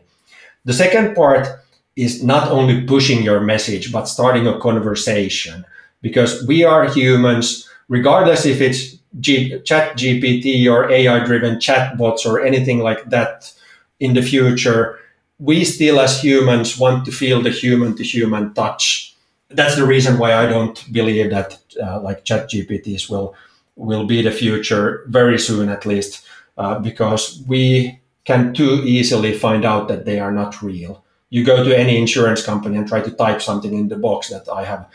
The 0.63 0.71
second 0.71 1.13
part 1.13 1.59
is 1.95 2.23
not 2.23 2.49
only 2.51 2.81
pushing 2.81 3.23
your 3.23 3.39
message, 3.41 3.91
but 3.91 4.07
starting 4.07 4.47
a 4.47 4.59
conversation 4.59 5.65
because 6.01 6.45
we 6.47 6.63
are 6.63 6.85
humans, 6.89 7.69
regardless 7.89 8.45
if 8.45 8.61
it's 8.61 8.97
G- 9.19 9.59
chat 9.65 9.97
GPT 9.97 10.69
or 10.69 10.89
AI 10.89 11.19
driven 11.25 11.57
chatbots 11.57 12.25
or 12.25 12.41
anything 12.41 12.79
like 12.79 13.09
that 13.09 13.51
in 13.99 14.13
the 14.13 14.21
future, 14.21 14.97
we 15.39 15.65
still 15.65 15.99
as 15.99 16.21
humans 16.23 16.77
want 16.77 17.03
to 17.05 17.11
feel 17.11 17.41
the 17.41 17.49
human 17.49 17.95
to 17.97 18.03
human 18.03 18.53
touch. 18.53 19.13
That's 19.49 19.75
the 19.75 19.85
reason 19.85 20.17
why 20.17 20.33
I 20.33 20.45
don't 20.45 20.81
believe 20.93 21.29
that 21.31 21.57
uh, 21.83 21.99
like 21.99 22.23
chat 22.23 22.49
GPTs 22.49 23.09
will 23.09 23.35
will 23.75 24.05
be 24.05 24.21
the 24.21 24.31
future 24.31 25.03
very 25.07 25.37
soon 25.39 25.67
at 25.69 25.85
least 25.85 26.25
uh, 26.57 26.79
because 26.79 27.43
we 27.47 27.99
can 28.25 28.53
too 28.53 28.81
easily 28.85 29.33
find 29.37 29.65
out 29.65 29.87
that 29.87 30.05
they 30.05 30.19
are 30.19 30.31
not 30.31 30.61
real. 30.61 31.03
You 31.31 31.43
go 31.43 31.63
to 31.63 31.75
any 31.75 31.97
insurance 31.97 32.45
company 32.45 32.77
and 32.77 32.87
try 32.87 33.01
to 33.01 33.09
type 33.09 33.41
something 33.41 33.73
in 33.73 33.87
the 33.87 33.97
box 33.97 34.29
that 34.29 34.47
I 34.47 34.63
have 34.65 34.87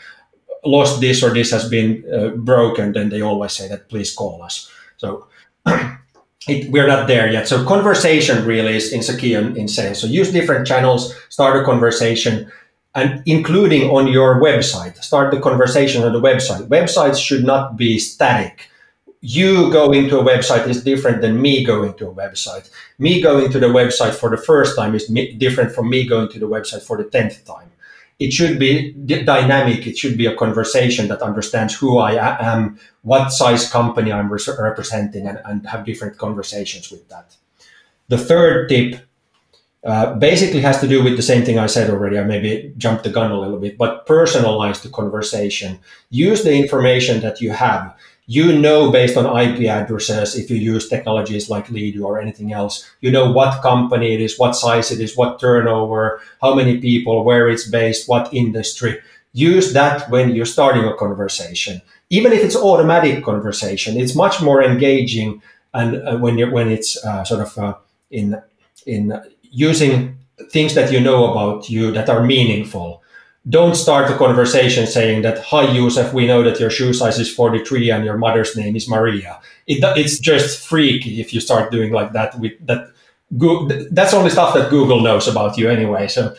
lost 0.63 1.01
this 1.01 1.23
or 1.23 1.33
this 1.33 1.51
has 1.51 1.67
been 1.67 2.03
uh, 2.11 2.29
broken, 2.29 2.93
then 2.93 3.09
they 3.09 3.21
always 3.21 3.53
say 3.53 3.67
that 3.67 3.89
please 3.89 4.13
call 4.13 4.41
us. 4.41 4.71
So 4.97 5.27
it, 6.47 6.71
we're 6.71 6.87
not 6.87 7.07
there 7.07 7.31
yet. 7.31 7.47
So 7.47 7.65
conversation 7.65 8.45
really 8.45 8.75
is, 8.75 9.17
key 9.19 9.33
in, 9.33 9.57
in 9.57 9.67
sales. 9.67 9.99
So 9.99 10.07
use 10.07 10.31
different 10.31 10.67
channels, 10.67 11.13
start 11.29 11.61
a 11.61 11.65
conversation, 11.65 12.51
and 12.95 13.21
including 13.25 13.89
on 13.89 14.07
your 14.07 14.41
website. 14.41 14.97
Start 15.03 15.33
the 15.33 15.39
conversation 15.39 16.03
on 16.03 16.13
the 16.13 16.21
website. 16.21 16.67
Websites 16.67 17.17
should 17.17 17.43
not 17.43 17.77
be 17.77 17.99
static 17.99 18.69
you 19.27 19.69
going 19.71 20.07
to 20.07 20.19
a 20.19 20.23
website 20.23 20.65
is 20.69 20.85
different 20.85 21.19
than 21.19 21.41
me 21.41 21.61
going 21.61 21.93
to 21.95 22.07
a 22.07 22.13
website. 22.13 22.69
Me 22.97 23.21
going 23.21 23.51
to 23.51 23.59
the 23.59 23.67
website 23.67 24.13
for 24.13 24.29
the 24.29 24.37
first 24.37 24.77
time 24.77 24.95
is 24.95 25.07
different 25.37 25.73
from 25.75 25.89
me 25.89 26.07
going 26.07 26.29
to 26.29 26.39
the 26.39 26.47
website 26.47 26.81
for 26.81 26.95
the 26.95 27.03
10th 27.03 27.43
time. 27.43 27.69
It 28.19 28.31
should 28.31 28.57
be 28.57 28.93
dynamic. 28.93 29.85
It 29.85 29.97
should 29.97 30.17
be 30.17 30.27
a 30.27 30.35
conversation 30.35 31.09
that 31.09 31.21
understands 31.21 31.75
who 31.75 31.97
I 31.97 32.13
am, 32.53 32.79
what 33.01 33.33
size 33.33 33.69
company 33.69 34.13
I'm 34.13 34.31
representing, 34.31 35.27
and, 35.27 35.39
and 35.43 35.67
have 35.67 35.85
different 35.85 36.17
conversations 36.17 36.89
with 36.89 37.09
that. 37.09 37.35
The 38.07 38.17
third 38.17 38.69
tip 38.69 39.01
uh, 39.83 40.15
basically 40.15 40.61
has 40.61 40.79
to 40.79 40.87
do 40.87 41.03
with 41.03 41.17
the 41.17 41.21
same 41.21 41.43
thing 41.43 41.59
I 41.59 41.67
said 41.67 41.89
already. 41.89 42.17
I 42.17 42.23
maybe 42.23 42.73
jumped 42.77 43.03
the 43.03 43.09
gun 43.09 43.31
a 43.31 43.39
little 43.39 43.59
bit, 43.59 43.77
but 43.77 44.07
personalize 44.07 44.81
the 44.81 44.89
conversation. 44.89 45.79
Use 46.09 46.43
the 46.43 46.55
information 46.55 47.19
that 47.21 47.41
you 47.41 47.51
have 47.51 47.93
you 48.27 48.57
know 48.59 48.91
based 48.91 49.17
on 49.17 49.25
IP 49.25 49.67
addresses, 49.69 50.35
if 50.35 50.49
you 50.51 50.57
use 50.57 50.89
technologies 50.89 51.49
like 51.49 51.67
Leadoo 51.67 52.03
or 52.03 52.19
anything 52.19 52.53
else, 52.53 52.87
you 53.01 53.09
know 53.09 53.31
what 53.31 53.61
company 53.63 54.13
it 54.13 54.21
is, 54.21 54.37
what 54.37 54.55
size 54.55 54.91
it 54.91 54.99
is, 54.99 55.15
what 55.15 55.39
turnover, 55.39 56.21
how 56.41 56.53
many 56.53 56.77
people, 56.79 57.23
where 57.23 57.47
it's 57.49 57.67
based, 57.67 58.07
what 58.07 58.33
industry. 58.33 58.99
Use 59.33 59.73
that 59.73 60.09
when 60.09 60.35
you're 60.35 60.45
starting 60.45 60.83
a 60.83 60.95
conversation. 60.95 61.81
Even 62.09 62.31
if 62.33 62.43
it's 62.43 62.55
automatic 62.55 63.23
conversation, 63.23 63.97
it's 63.97 64.15
much 64.15 64.41
more 64.41 64.61
engaging 64.61 65.41
and 65.73 65.95
uh, 66.07 66.17
when 66.17 66.37
you 66.37 66.51
when 66.51 66.69
it's 66.69 67.03
uh, 67.05 67.23
sort 67.23 67.41
of 67.41 67.57
uh, 67.57 67.73
in 68.11 68.41
in 68.85 69.21
using 69.41 70.17
things 70.51 70.73
that 70.75 70.91
you 70.91 70.99
know 70.99 71.31
about 71.31 71.69
you 71.69 71.91
that 71.91 72.09
are 72.09 72.23
meaningful 72.23 73.01
don't 73.49 73.75
start 73.75 74.09
the 74.09 74.17
conversation 74.17 74.87
saying 74.87 75.21
that, 75.21 75.39
hi, 75.39 75.73
Josef, 75.73 76.13
we 76.13 76.27
know 76.27 76.43
that 76.43 76.59
your 76.59 76.69
shoe 76.69 76.93
size 76.93 77.19
is 77.19 77.33
43 77.33 77.91
and 77.91 78.03
your 78.03 78.17
mother's 78.17 78.55
name 78.55 78.75
is 78.75 78.89
Maria. 78.89 79.39
It, 79.67 79.83
it's 79.97 80.19
just 80.19 80.67
freaky 80.67 81.21
if 81.21 81.33
you 81.33 81.39
start 81.39 81.71
doing 81.71 81.93
like 81.93 82.11
that 82.13 82.37
with 82.39 82.53
that. 82.65 82.91
That's 83.91 84.13
only 84.13 84.29
stuff 84.29 84.53
that 84.53 84.69
Google 84.69 85.01
knows 85.01 85.27
about 85.27 85.57
you 85.57 85.69
anyway. 85.69 86.07
So, 86.07 86.35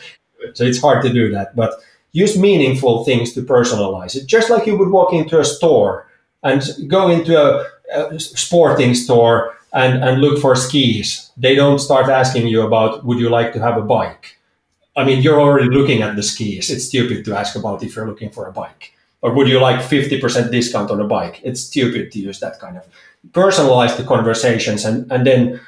so 0.53 0.63
it's 0.63 0.81
hard 0.81 1.03
to 1.03 1.11
do 1.11 1.31
that. 1.31 1.55
But 1.55 1.73
use 2.11 2.37
meaningful 2.37 3.05
things 3.05 3.33
to 3.33 3.41
personalize 3.41 4.15
it, 4.15 4.25
just 4.25 4.49
like 4.49 4.65
you 4.65 4.77
would 4.77 4.89
walk 4.89 5.13
into 5.13 5.39
a 5.39 5.45
store 5.45 6.07
and 6.43 6.63
go 6.87 7.09
into 7.09 7.39
a, 7.39 7.65
a 7.93 8.19
sporting 8.19 8.93
store 8.93 9.55
and, 9.73 10.03
and 10.03 10.21
look 10.21 10.39
for 10.41 10.55
skis. 10.55 11.31
They 11.37 11.55
don't 11.55 11.79
start 11.79 12.09
asking 12.09 12.47
you 12.47 12.61
about, 12.61 13.05
would 13.05 13.19
you 13.19 13.29
like 13.29 13.53
to 13.53 13.59
have 13.59 13.77
a 13.77 13.81
bike? 13.81 14.38
I 14.99 15.05
mean, 15.05 15.21
you're 15.21 15.39
already 15.39 15.69
looking 15.69 16.01
at 16.01 16.17
the 16.17 16.23
skis. 16.23 16.69
It's 16.69 16.85
stupid 16.85 17.23
to 17.25 17.35
ask 17.35 17.55
about 17.55 17.81
if 17.81 17.95
you're 17.95 18.07
looking 18.07 18.31
for 18.31 18.47
a 18.47 18.51
bike. 18.51 18.93
Or 19.21 19.33
would 19.33 19.47
you 19.47 19.59
like 19.61 19.79
50% 19.79 20.51
discount 20.51 20.91
on 20.91 20.99
a 20.99 21.07
bike? 21.07 21.39
It's 21.41 21.61
stupid 21.61 22.11
to 22.11 22.19
use 22.19 22.39
that 22.41 22.59
kind 22.59 22.75
of 22.77 22.85
personalize 23.31 23.95
the 23.95 24.03
conversations. 24.03 24.83
And, 24.83 25.09
and 25.11 25.25
then, 25.25 25.61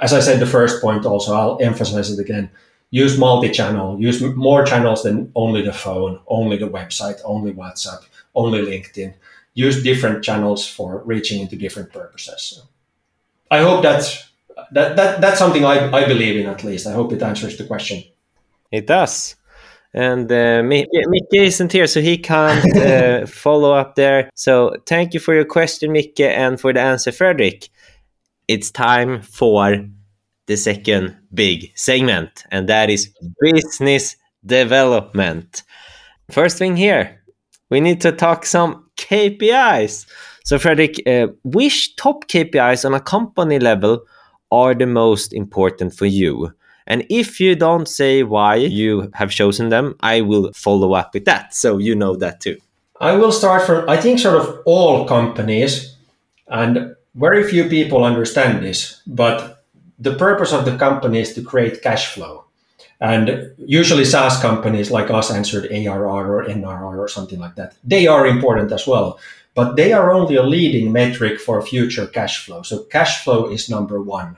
as 0.00 0.12
I 0.12 0.20
said, 0.20 0.38
the 0.38 0.46
first 0.46 0.80
point 0.80 1.06
also, 1.06 1.34
I'll 1.34 1.58
emphasize 1.60 2.10
it 2.10 2.20
again. 2.20 2.50
Use 2.90 3.18
multi-channel, 3.18 4.00
use 4.00 4.22
more 4.22 4.64
channels 4.64 5.02
than 5.02 5.30
only 5.34 5.62
the 5.62 5.72
phone, 5.72 6.20
only 6.28 6.56
the 6.56 6.68
website, 6.68 7.20
only 7.24 7.52
WhatsApp, 7.52 8.06
only 8.34 8.60
LinkedIn. 8.60 9.12
Use 9.54 9.82
different 9.82 10.24
channels 10.24 10.66
for 10.66 11.02
reaching 11.04 11.40
into 11.40 11.56
different 11.56 11.92
purposes. 11.92 12.42
So 12.42 12.62
I 13.50 13.60
hope 13.60 13.82
that's 13.82 14.30
that, 14.70 14.96
that 14.96 15.20
that's 15.20 15.38
something 15.38 15.64
I, 15.64 15.90
I 15.92 16.06
believe 16.06 16.36
in 16.40 16.46
at 16.46 16.64
least. 16.64 16.86
I 16.86 16.92
hope 16.92 17.12
it 17.12 17.22
answers 17.22 17.58
the 17.58 17.66
question. 17.66 18.04
It 18.70 18.86
does. 18.86 19.36
And 19.94 20.30
uh, 20.30 20.62
isn't 21.32 21.72
here, 21.72 21.86
so 21.86 22.00
he 22.00 22.18
can't 22.18 22.76
uh, 22.76 23.26
follow 23.26 23.72
up 23.72 23.94
there. 23.94 24.30
So 24.34 24.74
thank 24.86 25.14
you 25.14 25.20
for 25.20 25.34
your 25.34 25.46
question, 25.46 25.92
Mikke, 25.92 26.28
and 26.28 26.60
for 26.60 26.72
the 26.72 26.80
answer, 26.80 27.10
Fredrik. 27.10 27.70
It's 28.46 28.70
time 28.70 29.22
for 29.22 29.84
the 30.46 30.56
second 30.56 31.16
big 31.32 31.72
segment, 31.74 32.44
and 32.50 32.68
that 32.68 32.90
is 32.90 33.12
business 33.40 34.16
development. 34.44 35.62
First 36.30 36.58
thing 36.58 36.76
here, 36.76 37.22
we 37.70 37.80
need 37.80 38.00
to 38.02 38.12
talk 38.12 38.46
some 38.46 38.88
KPIs. 38.98 40.06
So, 40.44 40.58
Fredrik, 40.58 41.06
uh, 41.06 41.32
which 41.44 41.96
top 41.96 42.26
KPIs 42.28 42.84
on 42.84 42.94
a 42.94 43.00
company 43.00 43.58
level 43.58 44.02
are 44.50 44.74
the 44.74 44.86
most 44.86 45.32
important 45.32 45.94
for 45.94 46.06
you? 46.06 46.52
And 46.88 47.06
if 47.08 47.38
you 47.38 47.54
don't 47.54 47.86
say 47.86 48.24
why 48.24 48.56
you 48.56 49.10
have 49.14 49.30
chosen 49.30 49.68
them, 49.68 49.94
I 50.00 50.22
will 50.22 50.52
follow 50.54 50.94
up 50.94 51.14
with 51.14 51.26
that. 51.26 51.54
So 51.54 51.78
you 51.78 51.94
know 51.94 52.16
that 52.16 52.40
too. 52.40 52.56
I 53.00 53.12
will 53.12 53.30
start 53.30 53.62
from, 53.62 53.88
I 53.88 53.96
think, 53.96 54.18
sort 54.18 54.40
of 54.40 54.60
all 54.64 55.06
companies, 55.06 55.94
and 56.48 56.96
very 57.14 57.44
few 57.44 57.68
people 57.68 58.02
understand 58.02 58.64
this, 58.64 59.02
but 59.06 59.62
the 59.98 60.14
purpose 60.14 60.52
of 60.52 60.64
the 60.64 60.76
company 60.76 61.20
is 61.20 61.34
to 61.34 61.42
create 61.42 61.82
cash 61.82 62.12
flow. 62.12 62.44
And 63.00 63.52
usually 63.58 64.04
SaaS 64.04 64.40
companies 64.40 64.90
like 64.90 65.10
us 65.10 65.30
answered 65.30 65.70
ARR 65.70 66.34
or 66.34 66.44
NRR 66.46 66.98
or 66.98 67.06
something 67.06 67.38
like 67.38 67.54
that. 67.54 67.74
They 67.84 68.08
are 68.08 68.26
important 68.26 68.72
as 68.72 68.86
well, 68.86 69.20
but 69.54 69.76
they 69.76 69.92
are 69.92 70.10
only 70.10 70.34
a 70.36 70.42
leading 70.42 70.90
metric 70.90 71.38
for 71.38 71.62
future 71.62 72.06
cash 72.06 72.44
flow. 72.44 72.62
So 72.62 72.84
cash 72.84 73.22
flow 73.22 73.50
is 73.50 73.68
number 73.70 74.00
one, 74.02 74.36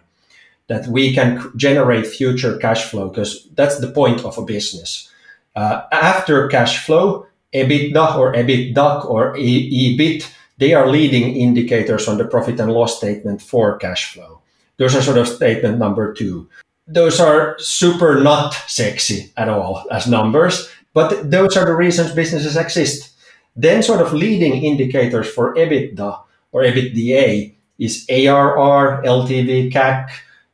that 0.70 0.86
we 0.86 1.12
can 1.12 1.52
generate 1.56 2.06
future 2.06 2.56
cash 2.56 2.88
flow 2.88 3.10
because 3.10 3.48
that's 3.58 3.78
the 3.80 3.90
point 3.90 4.24
of 4.24 4.38
a 4.38 4.42
business. 4.42 5.10
Uh, 5.54 5.82
after 5.92 6.48
cash 6.48 6.86
flow, 6.86 7.26
EBITDA 7.52 8.16
or 8.16 8.32
EBITDA 8.32 9.04
or 9.04 9.34
EBIT, 9.36 10.30
they 10.56 10.72
are 10.72 10.88
leading 10.88 11.36
indicators 11.36 12.06
on 12.08 12.16
the 12.16 12.24
profit 12.24 12.60
and 12.60 12.72
loss 12.72 12.96
statement 12.96 13.42
for 13.42 13.76
cash 13.76 14.14
flow. 14.14 14.40
Those 14.78 14.94
are 14.94 15.02
sort 15.02 15.18
of 15.18 15.28
statement 15.28 15.78
number 15.78 16.14
two 16.14 16.48
those 16.90 17.20
are 17.20 17.56
super 17.58 18.20
not 18.20 18.54
sexy 18.66 19.32
at 19.36 19.48
all 19.48 19.86
as 19.90 20.06
numbers, 20.06 20.68
but 20.92 21.30
those 21.30 21.56
are 21.56 21.64
the 21.64 21.74
reasons 21.74 22.12
businesses 22.12 22.56
exist. 22.56 23.14
Then, 23.56 23.82
sort 23.82 24.00
of 24.00 24.12
leading 24.12 24.64
indicators 24.64 25.30
for 25.30 25.54
EBITDA 25.54 26.22
or 26.52 26.62
EBITDA 26.62 27.54
is 27.78 28.06
ARR, 28.10 29.02
LTV, 29.04 29.72
CAC, 29.72 30.10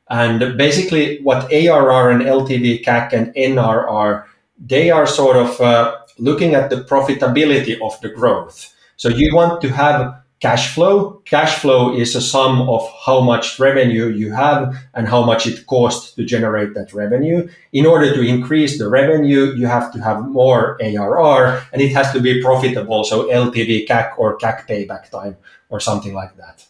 and 0.09 0.57
basically 0.57 1.21
what 1.23 1.53
ARR 1.53 2.11
and 2.11 2.23
LTV, 2.23 2.85
CAC, 2.85 3.13
and 3.13 3.35
NRR 3.35 4.25
they 4.59 4.91
are 4.91 5.07
sort 5.07 5.37
of 5.37 5.61
uh, 5.61 5.97
looking 6.19 6.55
at 6.55 6.71
the 6.71 6.77
profitability 6.77 7.81
of 7.81 8.01
the 8.01 8.09
growth. 8.09 8.73
So 8.97 9.09
you 9.09 9.35
want 9.35 9.61
to 9.61 9.69
have 9.69 10.23
cash 10.41 10.75
flow. 10.75 11.23
Cash 11.25 11.59
flow 11.59 11.95
is 11.95 12.15
a 12.15 12.21
sum 12.21 12.63
of 12.69 12.89
how 13.05 13.21
much 13.21 13.59
revenue 13.59 14.09
you 14.09 14.33
have 14.33 14.75
and 14.95 15.09
how 15.09 15.25
much 15.25 15.47
it 15.47 15.67
costs 15.67 16.13
to 16.15 16.25
generate 16.25 16.75
that 16.75 16.93
revenue. 16.93 17.49
In 17.73 17.87
order 17.87 18.15
to 18.15 18.23
increase 18.23 18.79
the 18.79 18.89
revenue, 18.89 19.53
you 19.55 19.67
have 19.67 19.93
to 19.93 20.01
have 20.01 20.27
more 20.29 20.79
ARR 20.83 21.63
and 21.73 21.83
it 21.83 21.93
has 21.93 22.13
to 22.13 22.21
be 22.21 22.43
profitable. 22.43 23.05
So 23.05 23.29
LTV 23.29 23.87
CAC 23.87 24.19
or 24.19 24.39
CAC 24.39 24.67
payback 24.67 25.11
time 25.11 25.37
or 25.69 25.81
something 25.81 26.15
like 26.15 26.37
that. 26.37 26.65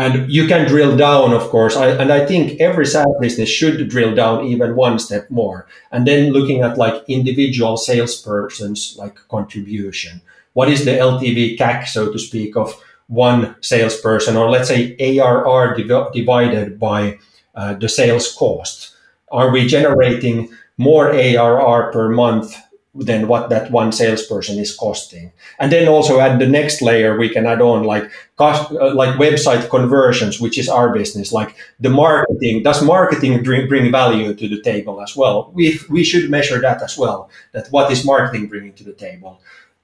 And 0.00 0.32
you 0.32 0.46
can 0.46 0.66
drill 0.66 0.96
down, 0.96 1.34
of 1.34 1.42
course. 1.50 1.76
I, 1.76 1.88
and 1.88 2.10
I 2.10 2.24
think 2.24 2.58
every 2.58 2.86
SaaS 2.86 3.06
business 3.20 3.50
should 3.50 3.86
drill 3.90 4.14
down 4.14 4.46
even 4.46 4.74
one 4.74 4.98
step 4.98 5.30
more. 5.30 5.66
And 5.92 6.06
then 6.06 6.32
looking 6.32 6.62
at 6.62 6.78
like 6.78 7.04
individual 7.06 7.76
salespersons, 7.76 8.96
like 8.96 9.16
contribution. 9.28 10.22
What 10.54 10.70
is 10.70 10.86
the 10.86 10.92
LTV 10.92 11.58
CAC, 11.58 11.86
so 11.86 12.10
to 12.10 12.18
speak, 12.18 12.56
of 12.56 12.74
one 13.08 13.54
salesperson, 13.60 14.38
or 14.38 14.48
let's 14.48 14.68
say 14.68 14.96
ARR 14.98 15.74
div- 15.74 16.12
divided 16.14 16.78
by 16.78 17.18
uh, 17.54 17.74
the 17.74 17.88
sales 17.88 18.32
cost? 18.32 18.96
Are 19.30 19.50
we 19.50 19.66
generating 19.66 20.48
more 20.78 21.12
ARR 21.12 21.92
per 21.92 22.08
month 22.08 22.56
than 22.94 23.28
what 23.28 23.50
that 23.50 23.70
one 23.70 23.92
salesperson 23.92 24.58
is 24.58 24.74
costing? 24.74 25.32
And 25.58 25.70
then 25.70 25.88
also 25.88 26.20
at 26.20 26.38
the 26.38 26.46
next 26.46 26.82
layer, 26.82 27.18
we 27.18 27.28
can 27.28 27.46
add 27.46 27.60
on 27.60 27.84
like 27.84 28.10
cost, 28.36 28.72
uh, 28.72 28.94
like 28.94 29.14
website 29.16 29.68
conversions, 29.70 30.40
which 30.40 30.58
is 30.58 30.68
our 30.68 30.92
business. 30.92 31.32
Like 31.32 31.54
the 31.78 31.90
marketing, 31.90 32.62
does 32.62 32.82
marketing 32.82 33.42
bring, 33.42 33.68
bring 33.68 33.90
value 33.92 34.34
to 34.34 34.48
the 34.48 34.60
table 34.62 35.00
as 35.00 35.16
well? 35.16 35.50
We 35.54 35.78
we 35.88 36.04
should 36.04 36.30
measure 36.30 36.60
that 36.60 36.82
as 36.82 36.98
well. 36.98 37.30
That 37.52 37.68
what 37.68 37.90
is 37.92 38.04
marketing 38.04 38.48
bringing 38.48 38.74
to 38.74 38.84
the 38.84 38.92
table? 38.92 39.40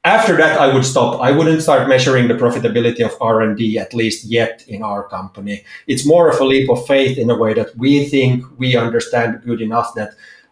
after 0.06 0.36
that 0.36 0.56
i 0.60 0.72
would 0.72 0.84
stop 0.84 1.20
i 1.20 1.32
wouldn't 1.32 1.60
start 1.60 1.88
measuring 1.88 2.28
the 2.28 2.34
profitability 2.34 3.04
of 3.04 3.12
r&d 3.20 3.76
at 3.76 3.92
least 3.92 4.24
yet 4.24 4.64
in 4.68 4.80
our 4.82 5.02
company 5.08 5.64
it's 5.88 6.06
more 6.06 6.30
of 6.30 6.38
a 6.40 6.44
leap 6.44 6.70
of 6.70 6.86
faith 6.86 7.18
in 7.18 7.28
a 7.28 7.36
way 7.36 7.52
that 7.52 7.76
we 7.76 8.08
think 8.08 8.44
we 8.56 8.76
understand 8.76 9.42
good 9.44 9.60
enough 9.60 9.92
that 9.96 10.10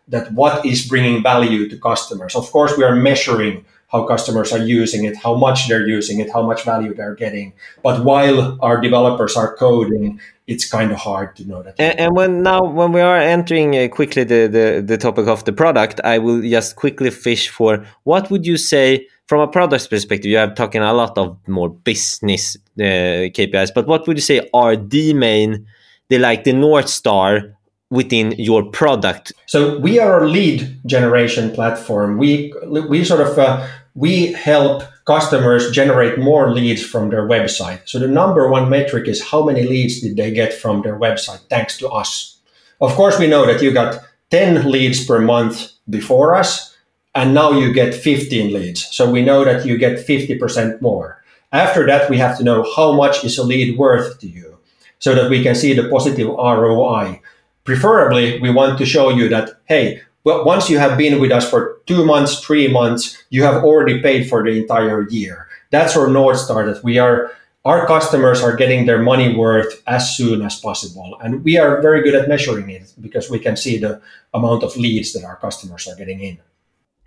that 0.08 0.32
what 0.32 0.64
is 0.64 0.86
bringing 0.86 1.22
value 1.22 1.68
to 1.68 1.76
customers 1.78 2.34
of 2.34 2.50
course 2.50 2.76
we 2.76 2.84
are 2.84 2.94
measuring 2.94 3.64
how 3.88 4.04
customers 4.04 4.52
are 4.52 4.58
using 4.58 5.04
it 5.04 5.16
how 5.16 5.34
much 5.34 5.68
they're 5.68 5.86
using 5.86 6.20
it 6.20 6.30
how 6.32 6.42
much 6.42 6.64
value 6.64 6.94
they're 6.94 7.14
getting 7.14 7.52
but 7.82 8.04
while 8.04 8.58
our 8.60 8.80
developers 8.80 9.36
are 9.36 9.56
coding 9.56 10.20
it's 10.46 10.68
kind 10.68 10.92
of 10.92 10.98
hard 10.98 11.34
to 11.36 11.46
know 11.46 11.62
that. 11.62 11.74
And, 11.78 11.98
and, 11.98 12.14
when 12.14 12.42
now 12.42 12.62
when 12.62 12.92
we 12.92 13.00
are 13.00 13.16
entering 13.16 13.76
uh, 13.76 13.88
quickly 13.88 14.24
the, 14.24 14.46
the 14.46 14.84
the 14.84 14.98
topic 14.98 15.26
of 15.26 15.44
the 15.44 15.52
product, 15.52 16.00
I 16.04 16.18
will 16.18 16.42
just 16.42 16.76
quickly 16.76 17.10
fish 17.10 17.48
for 17.48 17.84
what 18.02 18.30
would 18.30 18.46
you 18.46 18.56
say 18.56 19.08
from 19.26 19.40
a 19.40 19.48
product 19.48 19.88
perspective? 19.88 20.30
You 20.30 20.36
have 20.36 20.54
talking 20.54 20.82
a 20.82 20.92
lot 20.92 21.16
of 21.16 21.38
more 21.48 21.70
business 21.70 22.56
uh, 22.78 23.32
KPIs, 23.32 23.72
but 23.74 23.86
what 23.86 24.06
would 24.06 24.18
you 24.18 24.22
say 24.22 24.48
are 24.52 24.76
the 24.76 25.14
main, 25.14 25.66
the 26.08 26.18
like 26.18 26.44
the 26.44 26.52
north 26.52 26.88
star 26.88 27.56
within 27.94 28.32
your 28.32 28.64
product? 28.64 29.32
So 29.46 29.78
we 29.78 29.98
are 29.98 30.24
a 30.24 30.28
lead 30.28 30.80
generation 30.84 31.50
platform. 31.52 32.18
We 32.18 32.52
we 32.66 33.04
sort 33.04 33.20
of 33.20 33.38
uh, 33.38 33.66
we 33.94 34.32
help 34.32 34.82
customers 35.04 35.70
generate 35.70 36.18
more 36.18 36.52
leads 36.52 36.82
from 36.82 37.10
their 37.10 37.28
website. 37.28 37.80
So 37.84 37.98
the 37.98 38.08
number 38.08 38.48
one 38.48 38.68
metric 38.68 39.06
is 39.06 39.22
how 39.22 39.44
many 39.44 39.62
leads 39.62 40.00
did 40.00 40.16
they 40.16 40.30
get 40.32 40.52
from 40.52 40.82
their 40.82 40.98
website 40.98 41.40
thanks 41.48 41.78
to 41.78 41.88
us. 41.88 42.38
Of 42.80 42.92
course, 42.94 43.18
we 43.18 43.26
know 43.26 43.46
that 43.46 43.62
you 43.62 43.70
got 43.72 44.00
10 44.30 44.70
leads 44.70 45.06
per 45.06 45.20
month 45.20 45.72
before 45.88 46.34
us, 46.34 46.74
and 47.14 47.34
now 47.34 47.52
you 47.52 47.72
get 47.72 47.94
15 47.94 48.52
leads. 48.52 48.86
So 48.96 49.10
we 49.10 49.22
know 49.22 49.44
that 49.44 49.64
you 49.64 49.78
get 49.78 50.04
50% 50.06 50.80
more. 50.80 51.22
After 51.52 51.86
that, 51.86 52.10
we 52.10 52.18
have 52.18 52.36
to 52.38 52.44
know 52.44 52.66
how 52.74 52.92
much 52.92 53.22
is 53.22 53.38
a 53.38 53.44
lead 53.44 53.78
worth 53.78 54.18
to 54.20 54.26
you 54.26 54.58
so 54.98 55.14
that 55.14 55.30
we 55.30 55.42
can 55.42 55.54
see 55.54 55.72
the 55.72 55.88
positive 55.88 56.28
ROI. 56.28 57.20
Preferably, 57.64 58.40
we 58.40 58.50
want 58.50 58.78
to 58.78 58.86
show 58.86 59.08
you 59.08 59.28
that, 59.30 59.60
hey, 59.64 60.02
well, 60.24 60.44
once 60.44 60.70
you 60.70 60.78
have 60.78 60.96
been 60.96 61.20
with 61.20 61.32
us 61.32 61.48
for 61.48 61.80
two 61.86 62.04
months, 62.04 62.40
three 62.40 62.68
months, 62.68 63.22
you 63.30 63.42
have 63.42 63.64
already 63.64 64.00
paid 64.00 64.28
for 64.28 64.42
the 64.42 64.58
entire 64.60 65.08
year. 65.08 65.48
That's 65.70 65.96
our 65.96 66.08
North 66.08 66.38
Star 66.38 66.64
that 66.66 66.84
we 66.84 66.98
are, 66.98 67.32
our 67.64 67.86
customers 67.86 68.42
are 68.42 68.54
getting 68.56 68.86
their 68.86 69.02
money 69.02 69.34
worth 69.36 69.82
as 69.86 70.16
soon 70.16 70.42
as 70.42 70.60
possible. 70.60 71.18
And 71.22 71.42
we 71.44 71.58
are 71.58 71.80
very 71.82 72.02
good 72.02 72.14
at 72.14 72.28
measuring 72.28 72.70
it 72.70 72.92
because 73.00 73.30
we 73.30 73.38
can 73.38 73.56
see 73.56 73.78
the 73.78 74.00
amount 74.32 74.62
of 74.62 74.76
leads 74.76 75.12
that 75.14 75.24
our 75.24 75.36
customers 75.36 75.88
are 75.88 75.96
getting 75.96 76.20
in. 76.20 76.38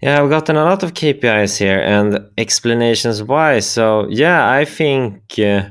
Yeah, 0.02 0.22
I've 0.22 0.30
gotten 0.30 0.56
a 0.56 0.64
lot 0.64 0.84
of 0.84 0.94
KPIs 0.94 1.58
here 1.58 1.80
and 1.80 2.30
explanations 2.38 3.24
why. 3.24 3.60
So, 3.60 4.08
yeah, 4.10 4.50
I 4.50 4.66
think. 4.66 5.24
Uh... 5.40 5.70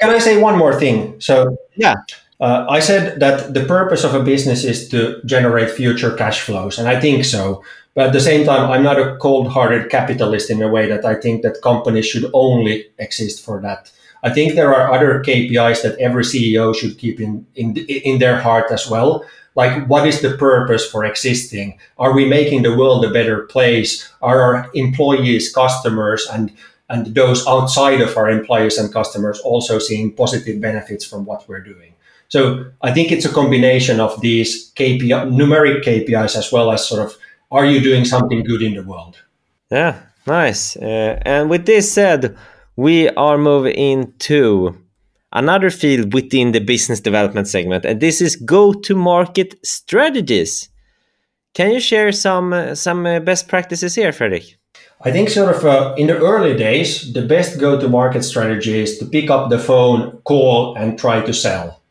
Can 0.00 0.10
I 0.10 0.18
say 0.18 0.40
one 0.40 0.58
more 0.58 0.78
thing? 0.78 1.20
So, 1.20 1.56
yeah, 1.76 1.94
uh, 2.42 2.66
I 2.68 2.80
said 2.80 3.20
that 3.20 3.54
the 3.54 3.64
purpose 3.64 4.02
of 4.02 4.14
a 4.14 4.22
business 4.22 4.64
is 4.64 4.88
to 4.88 5.22
generate 5.24 5.70
future 5.70 6.10
cash 6.10 6.40
flows, 6.40 6.76
and 6.76 6.88
I 6.88 6.98
think 6.98 7.24
so. 7.24 7.62
But 7.94 8.08
at 8.08 8.12
the 8.12 8.20
same 8.20 8.44
time, 8.44 8.68
I'm 8.68 8.82
not 8.82 8.98
a 8.98 9.16
cold 9.18 9.46
hearted 9.46 9.90
capitalist 9.90 10.50
in 10.50 10.60
a 10.60 10.68
way 10.68 10.88
that 10.88 11.04
I 11.04 11.14
think 11.14 11.42
that 11.42 11.62
companies 11.62 12.06
should 12.06 12.28
only 12.32 12.86
exist 12.98 13.44
for 13.44 13.60
that. 13.60 13.92
I 14.24 14.30
think 14.30 14.54
there 14.54 14.74
are 14.74 14.92
other 14.92 15.22
KPIs 15.22 15.82
that 15.82 15.98
every 16.00 16.24
CEO 16.24 16.74
should 16.74 16.98
keep 16.98 17.20
in, 17.20 17.46
in, 17.54 17.76
in 17.76 18.18
their 18.18 18.40
heart 18.40 18.72
as 18.72 18.90
well. 18.90 19.24
Like, 19.54 19.86
what 19.86 20.08
is 20.08 20.20
the 20.20 20.36
purpose 20.36 20.84
for 20.84 21.04
existing? 21.04 21.78
Are 21.98 22.12
we 22.12 22.24
making 22.24 22.62
the 22.62 22.76
world 22.76 23.04
a 23.04 23.12
better 23.12 23.42
place? 23.42 24.10
Are 24.20 24.40
our 24.40 24.70
employees, 24.74 25.52
customers, 25.52 26.26
and 26.32 26.50
and 26.88 27.14
those 27.14 27.46
outside 27.46 28.00
of 28.00 28.16
our 28.16 28.28
employees 28.28 28.78
and 28.78 28.92
customers 28.92 29.38
also 29.40 29.78
seeing 29.78 30.12
positive 30.12 30.60
benefits 30.60 31.04
from 31.04 31.24
what 31.24 31.48
we're 31.48 31.62
doing? 31.62 31.91
So 32.32 32.64
I 32.80 32.92
think 32.94 33.12
it's 33.12 33.26
a 33.26 33.32
combination 33.32 34.00
of 34.00 34.18
these 34.22 34.72
KPI, 34.72 35.28
numeric 35.28 35.84
KPIs 35.84 36.34
as 36.34 36.50
well 36.50 36.72
as 36.72 36.88
sort 36.88 37.04
of, 37.04 37.14
are 37.50 37.66
you 37.66 37.78
doing 37.78 38.06
something 38.06 38.42
good 38.42 38.62
in 38.62 38.72
the 38.72 38.82
world? 38.82 39.18
Yeah, 39.70 39.98
nice. 40.26 40.74
Uh, 40.74 41.20
and 41.26 41.50
with 41.50 41.66
this 41.66 41.92
said, 41.92 42.34
we 42.74 43.10
are 43.10 43.36
moving 43.36 43.74
into 43.74 44.74
another 45.30 45.68
field 45.68 46.14
within 46.14 46.52
the 46.52 46.60
business 46.60 47.00
development 47.00 47.48
segment, 47.48 47.84
and 47.84 48.00
this 48.00 48.22
is 48.22 48.36
go-to-market 48.36 49.54
strategies. 49.62 50.70
Can 51.52 51.70
you 51.70 51.80
share 51.80 52.12
some 52.12 52.54
uh, 52.54 52.74
some 52.74 53.04
uh, 53.04 53.20
best 53.20 53.46
practices 53.46 53.94
here, 53.94 54.10
Fredrik? 54.10 54.56
I 55.04 55.12
think 55.12 55.28
sort 55.28 55.54
of 55.54 55.64
uh, 55.66 55.94
in 55.98 56.06
the 56.06 56.16
early 56.16 56.56
days, 56.56 57.12
the 57.12 57.26
best 57.26 57.60
go-to-market 57.60 58.22
strategy 58.22 58.80
is 58.80 58.96
to 58.98 59.04
pick 59.04 59.28
up 59.28 59.50
the 59.50 59.58
phone, 59.58 60.22
call, 60.24 60.74
and 60.76 60.98
try 60.98 61.20
to 61.20 61.34
sell 61.34 61.81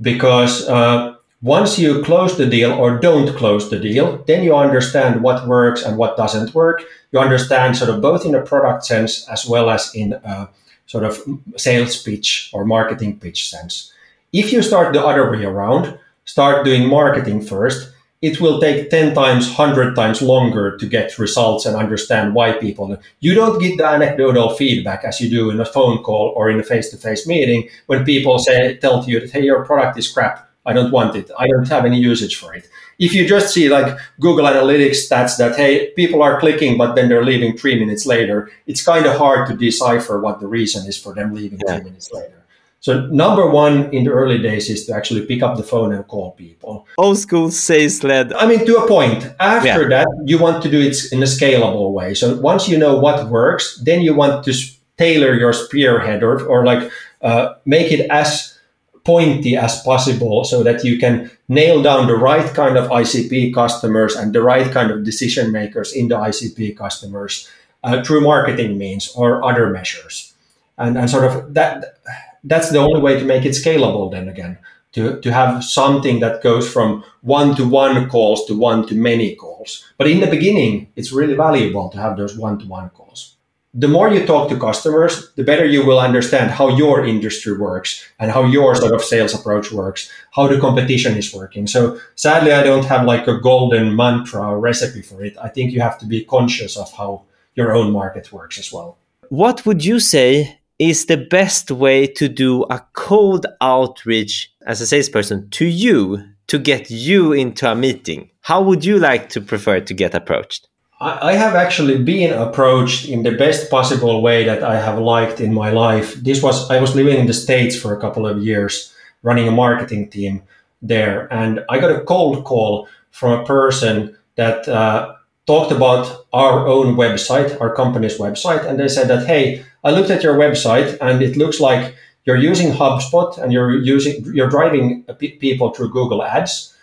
because 0.00 0.68
uh, 0.68 1.14
once 1.42 1.78
you 1.78 2.02
close 2.02 2.36
the 2.36 2.46
deal 2.46 2.72
or 2.72 2.98
don't 2.98 3.34
close 3.36 3.70
the 3.70 3.78
deal, 3.78 4.22
then 4.26 4.42
you 4.42 4.54
understand 4.54 5.22
what 5.22 5.46
works 5.46 5.82
and 5.82 5.96
what 5.96 6.16
doesn't 6.16 6.54
work. 6.54 6.82
You 7.12 7.18
understand 7.18 7.76
sort 7.76 7.90
of 7.90 8.00
both 8.00 8.26
in 8.26 8.34
a 8.34 8.42
product 8.42 8.84
sense 8.84 9.26
as 9.28 9.46
well 9.46 9.70
as 9.70 9.90
in 9.94 10.12
a 10.12 10.48
sort 10.86 11.04
of 11.04 11.22
sales 11.56 12.02
pitch 12.02 12.50
or 12.52 12.64
marketing 12.64 13.18
pitch 13.18 13.48
sense. 13.48 13.92
If 14.32 14.52
you 14.52 14.62
start 14.62 14.92
the 14.92 15.04
other 15.04 15.30
way 15.30 15.44
around, 15.44 15.98
start 16.24 16.64
doing 16.64 16.88
marketing 16.88 17.40
first, 17.40 17.92
it 18.22 18.40
will 18.40 18.60
take 18.60 18.90
10 18.90 19.14
times, 19.14 19.46
100 19.46 19.96
times 19.96 20.20
longer 20.20 20.76
to 20.76 20.86
get 20.86 21.18
results 21.18 21.64
and 21.64 21.74
understand 21.74 22.34
why 22.34 22.52
people. 22.52 22.96
You 23.20 23.34
don't 23.34 23.58
get 23.58 23.78
the 23.78 23.86
anecdotal 23.86 24.50
feedback 24.50 25.04
as 25.04 25.20
you 25.20 25.30
do 25.30 25.50
in 25.50 25.58
a 25.58 25.64
phone 25.64 26.02
call 26.02 26.34
or 26.36 26.50
in 26.50 26.60
a 26.60 26.62
face 26.62 26.90
to 26.90 26.98
face 26.98 27.26
meeting 27.26 27.68
when 27.86 28.04
people 28.04 28.38
say, 28.38 28.76
tell 28.76 29.04
you 29.08 29.20
that, 29.20 29.30
hey, 29.30 29.44
your 29.44 29.64
product 29.64 29.98
is 29.98 30.10
crap. 30.10 30.48
I 30.66 30.74
don't 30.74 30.92
want 30.92 31.16
it. 31.16 31.30
I 31.38 31.46
don't 31.46 31.68
have 31.68 31.86
any 31.86 31.98
usage 31.98 32.36
for 32.36 32.54
it. 32.54 32.68
if 32.98 33.14
you 33.14 33.26
just 33.26 33.54
see 33.54 33.70
like 33.70 33.96
Google 34.20 34.44
Analytics 34.44 35.08
stats 35.08 35.38
that 35.38 35.56
hey, 35.56 35.90
people 35.96 36.22
are 36.22 36.38
clicking, 36.38 36.76
but 36.76 36.94
then 36.94 37.08
they're 37.08 37.24
leaving 37.24 37.56
three 37.56 37.78
minutes 37.78 38.04
later, 38.04 38.50
it's 38.66 38.84
kind 38.84 39.06
of 39.06 39.16
hard 39.16 39.48
to 39.48 39.56
decipher 39.56 40.20
what 40.20 40.38
the 40.38 40.46
reason 40.46 40.86
is 40.86 40.98
for 40.98 41.14
them 41.14 41.32
leaving 41.34 41.58
yeah. 41.66 41.76
three 41.76 41.84
minutes 41.84 42.12
later. 42.12 42.39
So 42.80 43.06
number 43.08 43.46
one 43.46 43.92
in 43.92 44.04
the 44.04 44.10
early 44.10 44.38
days 44.38 44.70
is 44.70 44.86
to 44.86 44.94
actually 44.94 45.26
pick 45.26 45.42
up 45.42 45.58
the 45.58 45.62
phone 45.62 45.92
and 45.92 46.06
call 46.08 46.32
people. 46.32 46.86
Old 46.96 47.18
school 47.18 47.50
sales 47.50 48.02
led. 48.02 48.32
I 48.32 48.46
mean, 48.46 48.64
to 48.64 48.76
a 48.76 48.88
point. 48.88 49.30
After 49.38 49.82
yeah. 49.82 49.88
that, 49.88 50.08
you 50.24 50.38
want 50.38 50.62
to 50.62 50.70
do 50.70 50.80
it 50.80 50.96
in 51.12 51.22
a 51.22 51.26
scalable 51.26 51.92
way. 51.92 52.14
So 52.14 52.40
once 52.40 52.68
you 52.68 52.78
know 52.78 52.98
what 52.98 53.28
works, 53.28 53.78
then 53.84 54.00
you 54.00 54.14
want 54.14 54.44
to 54.44 54.54
tailor 54.96 55.34
your 55.34 55.52
spearhead 55.52 56.22
or, 56.22 56.42
or 56.46 56.64
like 56.64 56.90
uh, 57.20 57.54
make 57.66 57.92
it 57.92 58.08
as 58.10 58.58
pointy 59.04 59.56
as 59.56 59.82
possible 59.82 60.44
so 60.44 60.62
that 60.62 60.82
you 60.82 60.98
can 60.98 61.30
nail 61.48 61.82
down 61.82 62.06
the 62.06 62.16
right 62.16 62.54
kind 62.54 62.78
of 62.78 62.88
ICP 62.90 63.52
customers 63.52 64.16
and 64.16 64.32
the 64.32 64.42
right 64.42 64.70
kind 64.72 64.90
of 64.90 65.04
decision 65.04 65.52
makers 65.52 65.92
in 65.92 66.08
the 66.08 66.16
ICP 66.16 66.76
customers 66.76 67.48
uh, 67.84 68.02
through 68.02 68.22
marketing 68.22 68.78
means 68.78 69.12
or 69.14 69.44
other 69.44 69.68
measures. 69.68 70.32
And, 70.78 70.96
and 70.96 71.10
sort 71.10 71.24
of 71.24 71.52
that 71.54 72.00
that's 72.44 72.70
the 72.70 72.78
only 72.78 73.00
way 73.00 73.18
to 73.18 73.24
make 73.24 73.44
it 73.44 73.50
scalable 73.50 74.10
then 74.10 74.28
again. 74.28 74.58
To, 74.94 75.20
to 75.20 75.32
have 75.32 75.62
something 75.62 76.18
that 76.18 76.42
goes 76.42 76.68
from 76.68 77.04
one 77.20 77.54
to 77.54 77.64
one 77.64 78.08
calls 78.08 78.44
to 78.46 78.58
one 78.58 78.88
to 78.88 78.94
many 78.96 79.36
calls. 79.36 79.86
But 79.96 80.08
in 80.08 80.18
the 80.18 80.26
beginning 80.26 80.88
it's 80.96 81.12
really 81.12 81.34
valuable 81.34 81.90
to 81.90 81.98
have 81.98 82.16
those 82.16 82.36
one 82.36 82.58
to 82.58 82.66
one 82.66 82.90
calls. 82.90 83.36
The 83.72 83.86
more 83.86 84.10
you 84.10 84.26
talk 84.26 84.48
to 84.48 84.58
customers 84.58 85.32
the 85.36 85.44
better 85.44 85.64
you 85.64 85.86
will 85.86 86.00
understand 86.00 86.50
how 86.50 86.76
your 86.76 87.04
industry 87.04 87.56
works 87.56 88.04
and 88.18 88.32
how 88.32 88.42
your 88.44 88.74
sort 88.74 88.94
of 88.94 89.04
sales 89.04 89.32
approach 89.32 89.70
works 89.70 90.10
how 90.32 90.48
the 90.48 90.58
competition 90.58 91.16
is 91.16 91.32
working. 91.32 91.68
So 91.68 92.00
sadly 92.16 92.52
i 92.52 92.64
don't 92.64 92.84
have 92.86 93.04
like 93.04 93.28
a 93.28 93.38
golden 93.38 93.94
mantra 93.94 94.42
or 94.42 94.58
recipe 94.58 95.02
for 95.02 95.22
it. 95.22 95.36
I 95.40 95.48
think 95.48 95.70
you 95.70 95.80
have 95.82 95.98
to 95.98 96.06
be 96.06 96.24
conscious 96.24 96.76
of 96.76 96.92
how 96.92 97.22
your 97.54 97.72
own 97.72 97.92
market 97.92 98.32
works 98.32 98.58
as 98.58 98.72
well. 98.72 98.96
What 99.28 99.64
would 99.64 99.84
you 99.84 100.00
say 100.00 100.59
is 100.80 101.06
the 101.06 101.18
best 101.18 101.70
way 101.70 102.06
to 102.06 102.26
do 102.26 102.62
a 102.70 102.80
cold 102.94 103.44
outreach 103.60 104.50
as 104.66 104.80
a 104.80 104.86
salesperson 104.86 105.48
to 105.50 105.66
you 105.66 106.24
to 106.46 106.58
get 106.58 106.90
you 106.90 107.34
into 107.34 107.70
a 107.70 107.74
meeting? 107.74 108.30
How 108.40 108.62
would 108.62 108.82
you 108.82 108.98
like 108.98 109.28
to 109.28 109.42
prefer 109.42 109.80
to 109.80 109.94
get 109.94 110.14
approached? 110.14 110.68
I 111.02 111.32
have 111.32 111.54
actually 111.54 112.02
been 112.02 112.32
approached 112.32 113.08
in 113.08 113.22
the 113.22 113.30
best 113.32 113.70
possible 113.70 114.20
way 114.20 114.44
that 114.44 114.62
I 114.62 114.78
have 114.78 114.98
liked 114.98 115.40
in 115.40 115.54
my 115.54 115.70
life. 115.70 116.14
This 116.14 116.42
was 116.42 116.70
I 116.70 116.78
was 116.78 116.94
living 116.94 117.18
in 117.18 117.26
the 117.26 117.32
States 117.32 117.74
for 117.74 117.94
a 117.94 118.00
couple 118.00 118.26
of 118.26 118.42
years, 118.42 118.92
running 119.22 119.48
a 119.48 119.50
marketing 119.52 120.10
team 120.10 120.42
there, 120.82 121.26
and 121.32 121.60
I 121.70 121.78
got 121.78 121.90
a 121.90 122.04
cold 122.04 122.44
call 122.44 122.86
from 123.12 123.40
a 123.40 123.44
person 123.46 124.16
that 124.36 124.68
uh, 124.68 125.14
talked 125.46 125.72
about 125.72 126.26
our 126.34 126.66
own 126.68 126.96
website, 126.96 127.58
our 127.62 127.74
company's 127.74 128.18
website, 128.18 128.66
and 128.66 128.78
they 128.78 128.88
said 128.88 129.08
that, 129.08 129.26
hey, 129.26 129.64
I 129.82 129.90
looked 129.90 130.10
at 130.10 130.22
your 130.22 130.36
website 130.36 130.98
and 131.00 131.22
it 131.22 131.36
looks 131.36 131.60
like 131.60 131.94
you're 132.24 132.36
using 132.36 132.72
HubSpot 132.72 133.36
and 133.38 133.52
you're 133.52 133.80
using 133.80 134.24
you're 134.34 134.50
driving 134.50 135.04
people 135.18 135.70
through 135.70 135.90
Google 135.90 136.22
Ads. 136.22 136.76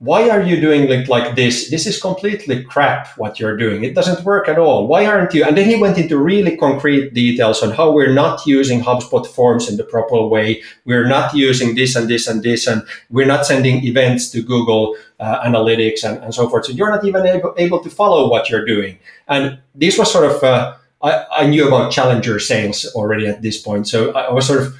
Why 0.00 0.28
are 0.28 0.42
you 0.42 0.60
doing 0.60 0.90
it 0.90 1.08
like 1.08 1.36
this? 1.36 1.70
This 1.70 1.86
is 1.86 2.00
completely 2.00 2.62
crap 2.64 3.16
what 3.16 3.38
you're 3.38 3.56
doing. 3.56 3.84
It 3.84 3.94
doesn't 3.94 4.24
work 4.24 4.48
at 4.48 4.58
all. 4.58 4.86
Why 4.86 5.06
aren't 5.06 5.32
you? 5.32 5.44
And 5.44 5.56
then 5.56 5.66
he 5.66 5.76
went 5.76 5.96
into 5.96 6.18
really 6.18 6.56
concrete 6.56 7.14
details 7.14 7.62
on 7.62 7.70
how 7.70 7.92
we're 7.92 8.12
not 8.12 8.44
using 8.44 8.82
HubSpot 8.82 9.24
forms 9.26 9.70
in 9.70 9.76
the 9.76 9.84
proper 9.84 10.26
way. 10.26 10.62
We're 10.84 11.06
not 11.06 11.32
using 11.32 11.76
this 11.76 11.94
and 11.96 12.08
this 12.08 12.26
and 12.26 12.42
this, 12.42 12.66
and 12.66 12.82
we're 13.08 13.24
not 13.26 13.46
sending 13.46 13.84
events 13.84 14.28
to 14.32 14.42
Google 14.42 14.96
uh, 15.20 15.40
Analytics 15.42 16.02
and, 16.04 16.22
and 16.22 16.34
so 16.34 16.50
forth. 16.50 16.66
So 16.66 16.72
you're 16.72 16.90
not 16.90 17.04
even 17.04 17.24
able, 17.24 17.54
able 17.56 17.78
to 17.78 17.88
follow 17.88 18.28
what 18.28 18.50
you're 18.50 18.66
doing. 18.66 18.98
And 19.28 19.60
this 19.74 19.96
was 19.96 20.12
sort 20.12 20.26
of 20.30 20.42
uh, 20.42 20.74
I, 21.04 21.26
I 21.42 21.46
knew 21.46 21.68
about 21.68 21.92
challenger 21.92 22.40
sales 22.40 22.86
already 22.94 23.26
at 23.28 23.42
this 23.42 23.60
point. 23.60 23.86
So 23.86 24.12
I, 24.12 24.22
I 24.22 24.32
was 24.32 24.46
sort 24.46 24.62
of, 24.62 24.74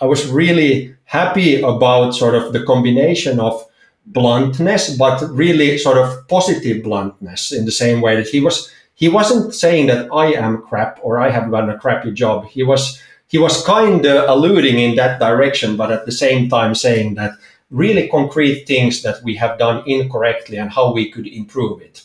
I 0.00 0.04
was 0.04 0.26
really 0.28 0.94
happy 1.04 1.60
about 1.62 2.10
sort 2.10 2.34
of 2.34 2.52
the 2.52 2.62
combination 2.64 3.40
of 3.40 3.64
bluntness, 4.04 4.96
but 4.96 5.22
really 5.30 5.78
sort 5.78 5.96
of 5.96 6.28
positive 6.28 6.84
bluntness 6.84 7.50
in 7.52 7.64
the 7.64 7.72
same 7.72 8.00
way 8.02 8.16
that 8.16 8.28
he 8.28 8.40
was, 8.40 8.70
he 8.94 9.08
wasn't 9.08 9.54
saying 9.54 9.86
that 9.86 10.08
I 10.12 10.32
am 10.32 10.62
crap 10.62 11.00
or 11.02 11.18
I 11.18 11.30
have 11.30 11.50
done 11.50 11.70
a 11.70 11.78
crappy 11.78 12.12
job. 12.12 12.46
He 12.46 12.62
was, 12.62 13.02
he 13.28 13.38
was 13.38 13.64
kind 13.64 14.04
of 14.04 14.28
alluding 14.28 14.78
in 14.78 14.96
that 14.96 15.18
direction, 15.18 15.76
but 15.76 15.90
at 15.90 16.06
the 16.06 16.12
same 16.12 16.48
time 16.48 16.74
saying 16.74 17.14
that 17.14 17.32
really 17.70 18.08
concrete 18.08 18.64
things 18.64 19.02
that 19.02 19.22
we 19.24 19.34
have 19.36 19.58
done 19.58 19.82
incorrectly 19.86 20.56
and 20.56 20.70
how 20.70 20.92
we 20.92 21.10
could 21.10 21.26
improve 21.26 21.80
it. 21.80 22.04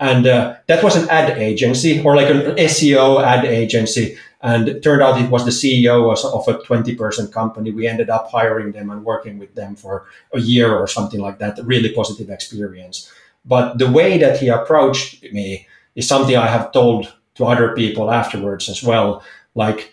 And 0.00 0.26
uh, 0.26 0.56
that 0.66 0.82
was 0.82 0.96
an 0.96 1.08
ad 1.10 1.36
agency 1.38 2.02
or 2.02 2.16
like 2.16 2.30
an 2.30 2.56
SEO 2.56 3.22
ad 3.22 3.44
agency. 3.44 4.16
And 4.40 4.66
it 4.66 4.82
turned 4.82 5.02
out 5.02 5.20
it 5.20 5.30
was 5.30 5.44
the 5.44 5.50
CEO 5.50 6.10
of 6.10 6.48
a 6.48 6.64
20 6.64 6.94
person 6.94 7.28
company. 7.28 7.70
We 7.70 7.86
ended 7.86 8.08
up 8.08 8.30
hiring 8.30 8.72
them 8.72 8.88
and 8.88 9.04
working 9.04 9.38
with 9.38 9.54
them 9.54 9.76
for 9.76 10.06
a 10.32 10.40
year 10.40 10.74
or 10.74 10.86
something 10.86 11.20
like 11.20 11.38
that. 11.38 11.58
A 11.58 11.62
really 11.62 11.92
positive 11.92 12.30
experience. 12.30 13.12
But 13.44 13.78
the 13.78 13.90
way 13.90 14.16
that 14.16 14.38
he 14.38 14.48
approached 14.48 15.22
me 15.32 15.66
is 15.94 16.08
something 16.08 16.34
I 16.34 16.46
have 16.46 16.72
told 16.72 17.12
to 17.34 17.44
other 17.44 17.74
people 17.74 18.10
afterwards 18.10 18.70
as 18.70 18.82
well. 18.82 19.22
Like 19.54 19.92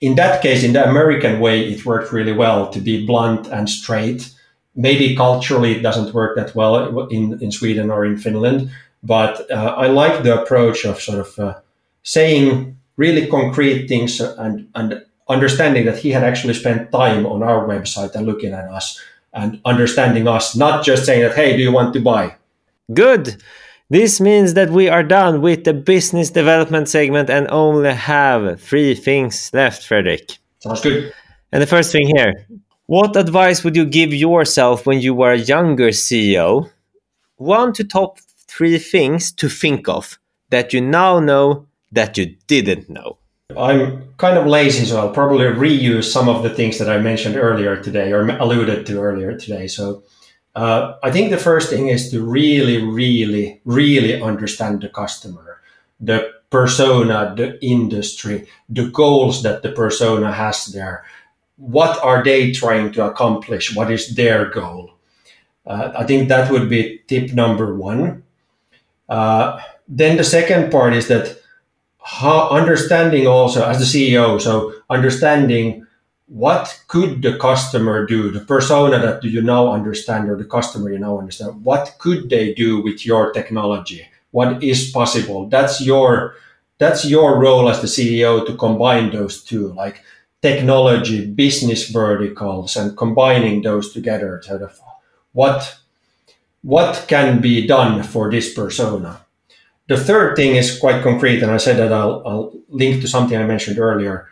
in 0.00 0.14
that 0.16 0.42
case, 0.42 0.62
in 0.62 0.72
the 0.72 0.88
American 0.88 1.40
way, 1.40 1.72
it 1.72 1.84
worked 1.84 2.12
really 2.12 2.32
well 2.32 2.70
to 2.70 2.80
be 2.80 3.06
blunt 3.06 3.48
and 3.48 3.68
straight. 3.68 4.32
Maybe 4.76 5.16
culturally 5.16 5.72
it 5.76 5.82
doesn't 5.82 6.14
work 6.14 6.36
that 6.36 6.54
well 6.54 7.08
in, 7.08 7.40
in 7.42 7.50
Sweden 7.50 7.90
or 7.90 8.04
in 8.04 8.16
Finland, 8.16 8.70
but 9.02 9.50
uh, 9.50 9.74
I 9.76 9.88
like 9.88 10.22
the 10.22 10.40
approach 10.40 10.84
of 10.84 11.00
sort 11.00 11.20
of 11.20 11.38
uh, 11.38 11.60
saying 12.02 12.76
really 12.96 13.26
concrete 13.26 13.88
things 13.88 14.20
and, 14.20 14.68
and 14.74 15.04
understanding 15.28 15.86
that 15.86 15.98
he 15.98 16.10
had 16.10 16.22
actually 16.22 16.54
spent 16.54 16.92
time 16.92 17.26
on 17.26 17.42
our 17.42 17.66
website 17.66 18.14
and 18.14 18.26
looking 18.26 18.52
at 18.52 18.68
us 18.70 19.00
and 19.32 19.60
understanding 19.64 20.28
us, 20.28 20.54
not 20.54 20.84
just 20.84 21.06
saying 21.06 21.22
that, 21.22 21.34
hey, 21.34 21.56
do 21.56 21.62
you 21.62 21.72
want 21.72 21.94
to 21.94 22.00
buy? 22.00 22.36
Good. 22.92 23.42
This 23.88 24.20
means 24.20 24.54
that 24.54 24.70
we 24.70 24.88
are 24.88 25.02
done 25.02 25.40
with 25.40 25.64
the 25.64 25.74
business 25.74 26.30
development 26.30 26.88
segment 26.88 27.28
and 27.30 27.46
only 27.50 27.92
have 27.92 28.60
three 28.60 28.94
things 28.94 29.50
left, 29.52 29.82
Fredrik. 29.82 30.38
Sounds 30.60 30.80
good. 30.80 31.12
And 31.50 31.62
the 31.62 31.66
first 31.66 31.92
thing 31.92 32.10
here 32.16 32.46
what 32.86 33.16
advice 33.16 33.64
would 33.64 33.76
you 33.76 33.86
give 33.86 34.12
yourself 34.12 34.86
when 34.86 35.00
you 35.00 35.14
were 35.14 35.32
a 35.32 35.38
younger 35.38 35.88
CEO? 35.88 36.68
One 37.36 37.72
to 37.74 37.84
top 37.84 38.18
three 38.56 38.78
things 38.78 39.32
to 39.32 39.48
think 39.48 39.88
of 39.88 40.18
that 40.50 40.72
you 40.72 40.80
now 40.80 41.18
know 41.18 41.66
that 41.90 42.18
you 42.18 42.36
didn't 42.46 42.88
know? 42.88 43.18
I'm 43.56 44.14
kind 44.16 44.38
of 44.38 44.46
lazy, 44.46 44.86
so 44.86 44.98
I'll 44.98 45.10
probably 45.12 45.44
reuse 45.44 46.04
some 46.04 46.28
of 46.28 46.42
the 46.42 46.50
things 46.50 46.78
that 46.78 46.88
I 46.88 46.98
mentioned 46.98 47.36
earlier 47.36 47.76
today 47.76 48.12
or 48.12 48.28
alluded 48.28 48.86
to 48.86 49.00
earlier 49.00 49.36
today. 49.36 49.66
So 49.66 50.02
uh, 50.54 50.94
I 51.02 51.10
think 51.10 51.30
the 51.30 51.38
first 51.38 51.70
thing 51.70 51.88
is 51.88 52.10
to 52.10 52.22
really, 52.24 52.82
really, 52.82 53.60
really 53.64 54.20
understand 54.20 54.82
the 54.82 54.88
customer, 54.88 55.60
the 56.00 56.30
persona, 56.50 57.34
the 57.36 57.58
industry, 57.64 58.46
the 58.68 58.88
goals 58.88 59.42
that 59.42 59.62
the 59.62 59.72
persona 59.72 60.32
has 60.32 60.66
there. 60.66 61.04
What 61.56 62.02
are 62.02 62.22
they 62.22 62.52
trying 62.52 62.92
to 62.92 63.06
accomplish? 63.06 63.74
What 63.74 63.90
is 63.90 64.14
their 64.14 64.46
goal? 64.50 64.92
Uh, 65.64 65.92
I 65.96 66.04
think 66.04 66.28
that 66.28 66.50
would 66.50 66.68
be 66.68 67.00
tip 67.06 67.32
number 67.32 67.74
one. 67.74 68.21
Uh, 69.08 69.60
then 69.88 70.16
the 70.16 70.24
second 70.24 70.70
part 70.70 70.94
is 70.94 71.08
that 71.08 71.38
how 72.04 72.48
understanding 72.50 73.26
also 73.26 73.64
as 73.64 73.78
the 73.78 73.84
CEO, 73.84 74.40
so 74.40 74.72
understanding 74.90 75.86
what 76.26 76.82
could 76.88 77.20
the 77.20 77.36
customer 77.36 78.06
do, 78.06 78.30
the 78.30 78.40
persona 78.40 78.98
that 78.98 79.22
you 79.22 79.42
now 79.42 79.70
understand 79.70 80.30
or 80.30 80.36
the 80.36 80.44
customer 80.44 80.90
you 80.90 80.98
now 80.98 81.18
understand, 81.18 81.62
what 81.62 81.94
could 81.98 82.30
they 82.30 82.54
do 82.54 82.80
with 82.80 83.04
your 83.04 83.32
technology? 83.32 84.08
What 84.30 84.62
is 84.64 84.90
possible? 84.90 85.48
That's 85.48 85.80
your 85.80 86.34
that's 86.78 87.04
your 87.04 87.38
role 87.38 87.68
as 87.68 87.80
the 87.80 87.86
CEO 87.86 88.44
to 88.46 88.56
combine 88.56 89.10
those 89.10 89.44
two, 89.44 89.72
like 89.74 90.02
technology, 90.40 91.26
business 91.26 91.90
verticals, 91.90 92.76
and 92.76 92.96
combining 92.96 93.62
those 93.62 93.92
together. 93.92 94.42
Of 94.48 94.80
what 95.32 95.78
what 96.62 97.04
can 97.08 97.40
be 97.40 97.66
done 97.66 98.02
for 98.02 98.30
this 98.30 98.54
persona. 98.54 99.20
The 99.88 99.96
third 99.96 100.36
thing 100.36 100.56
is 100.56 100.78
quite 100.78 101.02
concrete, 101.02 101.42
and 101.42 101.50
I 101.50 101.56
said 101.56 101.76
that 101.78 101.92
I'll, 101.92 102.22
I'll 102.24 102.52
link 102.68 103.00
to 103.02 103.08
something 103.08 103.36
I 103.36 103.44
mentioned 103.44 103.78
earlier. 103.78 104.28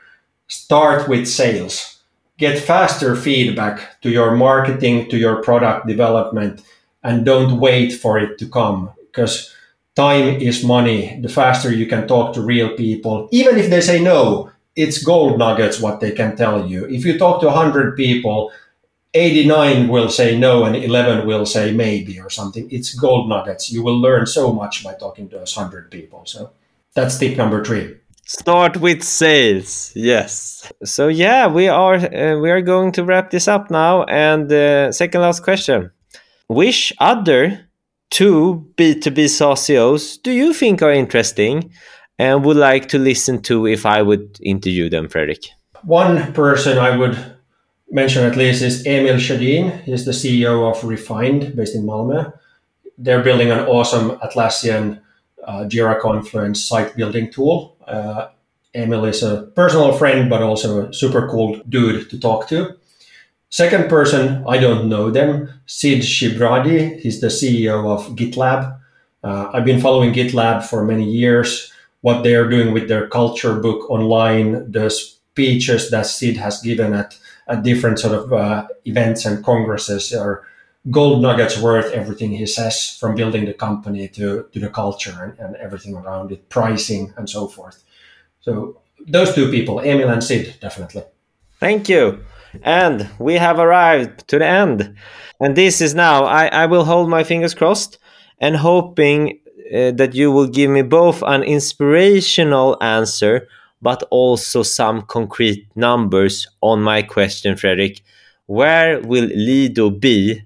Start 0.46 1.08
with 1.08 1.26
sales. 1.26 1.98
Get 2.38 2.58
faster 2.58 3.14
feedback 3.14 4.00
to 4.00 4.10
your 4.10 4.34
marketing, 4.34 5.10
to 5.10 5.18
your 5.18 5.42
product 5.42 5.86
development, 5.86 6.62
and 7.02 7.24
don't 7.24 7.60
wait 7.60 7.92
for 7.92 8.18
it 8.18 8.38
to 8.38 8.48
come 8.48 8.90
because 9.06 9.54
time 9.96 10.40
is 10.40 10.64
money. 10.64 11.20
The 11.20 11.28
faster 11.28 11.72
you 11.72 11.86
can 11.86 12.06
talk 12.06 12.32
to 12.34 12.42
real 12.42 12.76
people, 12.76 13.28
even 13.32 13.58
if 13.58 13.68
they 13.68 13.80
say 13.80 14.00
no, 14.00 14.50
it's 14.76 15.02
gold 15.02 15.38
nuggets 15.38 15.80
what 15.80 16.00
they 16.00 16.12
can 16.12 16.36
tell 16.36 16.66
you. 16.66 16.86
If 16.86 17.04
you 17.04 17.18
talk 17.18 17.40
to 17.40 17.46
100 17.46 17.96
people, 17.96 18.52
89 19.14 19.88
will 19.88 20.08
say 20.08 20.38
no 20.38 20.64
and 20.64 20.76
11 20.76 21.26
will 21.26 21.44
say 21.44 21.72
maybe 21.72 22.20
or 22.20 22.30
something. 22.30 22.68
It's 22.70 22.94
gold 22.94 23.28
nuggets. 23.28 23.72
You 23.72 23.82
will 23.82 24.00
learn 24.00 24.26
so 24.26 24.52
much 24.52 24.84
by 24.84 24.94
talking 24.94 25.28
to 25.30 25.38
those 25.38 25.56
100 25.56 25.90
people. 25.90 26.22
So 26.26 26.50
that's 26.94 27.18
tip 27.18 27.36
number 27.36 27.64
three. 27.64 27.96
Start 28.26 28.76
with 28.76 29.02
sales. 29.02 29.92
Yes. 29.96 30.72
So 30.84 31.08
yeah, 31.08 31.48
we 31.48 31.66
are 31.66 31.96
uh, 31.96 32.38
we 32.38 32.48
are 32.50 32.60
going 32.60 32.92
to 32.92 33.04
wrap 33.04 33.30
this 33.30 33.48
up 33.48 33.72
now. 33.72 34.04
And 34.04 34.52
uh, 34.52 34.92
second 34.92 35.22
last 35.22 35.42
question: 35.42 35.90
Which 36.46 36.92
other 37.00 37.68
two 38.10 38.70
B 38.76 38.94
two 38.94 39.10
B 39.10 39.26
CEOs 39.26 40.18
do 40.18 40.30
you 40.30 40.54
think 40.54 40.80
are 40.80 40.92
interesting 40.92 41.72
and 42.20 42.44
would 42.44 42.56
like 42.56 42.88
to 42.90 42.98
listen 43.00 43.42
to 43.42 43.66
if 43.66 43.84
I 43.84 44.00
would 44.02 44.38
interview 44.40 44.88
them, 44.88 45.08
Fredrik? 45.08 45.46
One 45.82 46.32
person 46.32 46.78
I 46.78 46.96
would 46.96 47.18
mention 47.90 48.24
at 48.24 48.36
least 48.36 48.62
is 48.62 48.86
Emil 48.86 49.16
Shadin. 49.16 49.82
He's 49.82 50.04
the 50.04 50.12
CEO 50.12 50.70
of 50.70 50.84
Refined, 50.84 51.54
based 51.56 51.74
in 51.74 51.84
Malmö. 51.84 52.32
They're 52.98 53.22
building 53.22 53.50
an 53.50 53.60
awesome 53.60 54.18
Atlassian 54.18 55.00
uh, 55.44 55.64
Jira 55.64 55.98
Confluence 56.00 56.62
site 56.62 56.96
building 56.96 57.30
tool. 57.32 57.76
Uh, 57.86 58.28
Emil 58.74 59.04
is 59.06 59.22
a 59.22 59.50
personal 59.56 59.92
friend, 59.92 60.30
but 60.30 60.42
also 60.42 60.88
a 60.88 60.94
super 60.94 61.28
cool 61.28 61.60
dude 61.68 62.08
to 62.10 62.18
talk 62.18 62.48
to. 62.48 62.76
Second 63.48 63.88
person, 63.88 64.44
I 64.46 64.58
don't 64.58 64.88
know 64.88 65.10
them. 65.10 65.52
Sid 65.66 66.02
Sijbrandij, 66.02 67.00
he's 67.00 67.20
the 67.20 67.26
CEO 67.26 67.84
of 67.84 68.14
GitLab. 68.14 68.78
Uh, 69.24 69.50
I've 69.52 69.64
been 69.64 69.80
following 69.80 70.12
GitLab 70.12 70.64
for 70.64 70.84
many 70.84 71.04
years. 71.04 71.72
What 72.02 72.22
they 72.22 72.36
are 72.36 72.48
doing 72.48 72.72
with 72.72 72.88
their 72.88 73.08
culture 73.08 73.58
book 73.58 73.90
online, 73.90 74.70
the 74.70 74.88
speeches 74.88 75.90
that 75.90 76.06
Sid 76.06 76.36
has 76.36 76.62
given 76.62 76.94
at, 76.94 77.18
at 77.50 77.62
different 77.62 77.98
sort 77.98 78.14
of 78.14 78.32
uh, 78.32 78.66
events 78.84 79.26
and 79.26 79.44
congresses 79.44 80.12
are 80.14 80.44
gold 80.90 81.20
nuggets 81.20 81.60
worth 81.60 81.92
everything 81.92 82.30
he 82.30 82.46
says 82.46 82.96
from 82.98 83.14
building 83.14 83.44
the 83.44 83.52
company 83.52 84.08
to, 84.08 84.46
to 84.52 84.58
the 84.58 84.70
culture 84.70 85.16
and, 85.22 85.38
and 85.38 85.56
everything 85.56 85.94
around 85.94 86.32
it, 86.32 86.48
pricing 86.48 87.12
and 87.16 87.28
so 87.28 87.48
forth. 87.48 87.84
So 88.40 88.80
those 89.06 89.34
two 89.34 89.50
people, 89.50 89.80
Emil 89.80 90.08
and 90.08 90.24
Sid, 90.24 90.56
definitely. 90.60 91.02
Thank 91.58 91.88
you. 91.88 92.24
And 92.62 93.08
we 93.18 93.34
have 93.34 93.58
arrived 93.58 94.26
to 94.28 94.38
the 94.38 94.46
end. 94.46 94.96
And 95.40 95.56
this 95.56 95.80
is 95.80 95.94
now, 95.94 96.24
I, 96.24 96.46
I 96.46 96.66
will 96.66 96.84
hold 96.84 97.08
my 97.08 97.24
fingers 97.24 97.54
crossed 97.54 97.98
and 98.38 98.56
hoping 98.56 99.40
uh, 99.72 99.92
that 99.92 100.14
you 100.14 100.32
will 100.32 100.48
give 100.48 100.70
me 100.70 100.82
both 100.82 101.22
an 101.22 101.42
inspirational 101.42 102.76
answer, 102.82 103.46
but 103.82 104.02
also 104.10 104.62
some 104.62 105.02
concrete 105.02 105.66
numbers 105.74 106.46
on 106.60 106.82
my 106.82 107.02
question, 107.02 107.56
Fredrik. 107.56 108.02
Where 108.46 109.00
will 109.00 109.28
Leadoo 109.28 110.00
be 110.00 110.42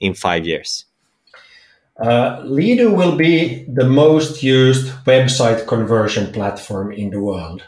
in 0.00 0.14
five 0.14 0.46
years? 0.46 0.84
Uh, 1.98 2.40
Leadoo 2.42 2.96
will 2.96 3.16
be 3.16 3.64
the 3.64 3.84
most 3.84 4.42
used 4.42 4.88
website 5.04 5.66
conversion 5.66 6.32
platform 6.32 6.92
in 6.92 7.10
the 7.10 7.20
world. 7.20 7.62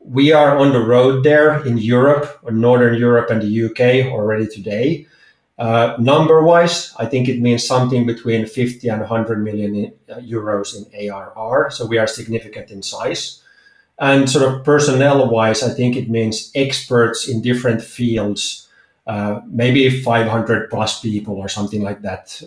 We 0.00 0.32
are 0.32 0.56
on 0.56 0.72
the 0.72 0.80
road 0.80 1.24
there 1.24 1.64
in 1.66 1.78
Europe, 1.78 2.40
in 2.48 2.60
Northern 2.60 2.98
Europe 2.98 3.28
and 3.30 3.42
the 3.42 3.64
UK 3.66 4.12
already 4.12 4.46
today. 4.46 5.06
Uh, 5.58 5.96
number 5.98 6.42
wise, 6.42 6.94
I 6.98 7.06
think 7.06 7.28
it 7.28 7.40
means 7.40 7.66
something 7.66 8.06
between 8.06 8.46
50 8.46 8.88
and 8.88 9.00
100 9.00 9.42
million 9.42 9.92
uh, 10.08 10.16
euros 10.16 10.76
in 10.76 11.10
ARR. 11.10 11.70
So 11.70 11.86
we 11.86 11.98
are 11.98 12.06
significant 12.06 12.70
in 12.70 12.82
size. 12.82 13.42
And 13.98 14.28
sort 14.28 14.44
of 14.46 14.64
personnel 14.64 15.30
wise, 15.30 15.62
I 15.62 15.72
think 15.72 15.96
it 15.96 16.10
means 16.10 16.50
experts 16.54 17.28
in 17.28 17.40
different 17.40 17.82
fields 17.82 18.66
uh, 19.06 19.40
maybe 19.46 20.02
500 20.02 20.68
plus 20.68 21.00
people 21.00 21.36
or 21.36 21.48
something 21.48 21.80
like 21.80 22.02
that. 22.02 22.42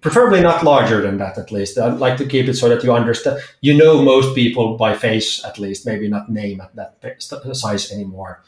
Preferably 0.00 0.40
not 0.40 0.64
larger 0.64 1.00
than 1.00 1.18
that, 1.18 1.38
at 1.38 1.52
least. 1.52 1.78
I'd 1.78 1.98
like 1.98 2.16
to 2.18 2.26
keep 2.26 2.48
it 2.48 2.54
so 2.54 2.68
that 2.68 2.82
you 2.82 2.92
understand, 2.92 3.38
you 3.60 3.76
know, 3.76 4.02
most 4.02 4.34
people 4.34 4.76
by 4.76 4.96
face, 4.96 5.44
at 5.44 5.60
least, 5.60 5.86
maybe 5.86 6.08
not 6.08 6.28
name 6.28 6.60
at 6.60 6.74
that 6.74 7.22
size 7.52 7.92
anymore. 7.92 8.42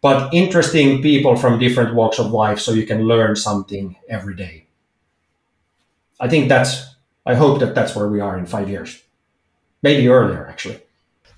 But 0.00 0.32
interesting 0.32 1.02
people 1.02 1.34
from 1.34 1.58
different 1.58 1.96
walks 1.96 2.20
of 2.20 2.30
life 2.30 2.60
so 2.60 2.70
you 2.70 2.86
can 2.86 3.02
learn 3.02 3.34
something 3.34 3.96
every 4.08 4.36
day. 4.36 4.66
I 6.20 6.28
think 6.28 6.48
that's, 6.48 6.94
I 7.26 7.34
hope 7.34 7.58
that 7.58 7.74
that's 7.74 7.96
where 7.96 8.08
we 8.08 8.20
are 8.20 8.38
in 8.38 8.46
five 8.46 8.70
years. 8.70 9.02
Maybe 9.82 10.06
earlier, 10.06 10.46
actually. 10.46 10.80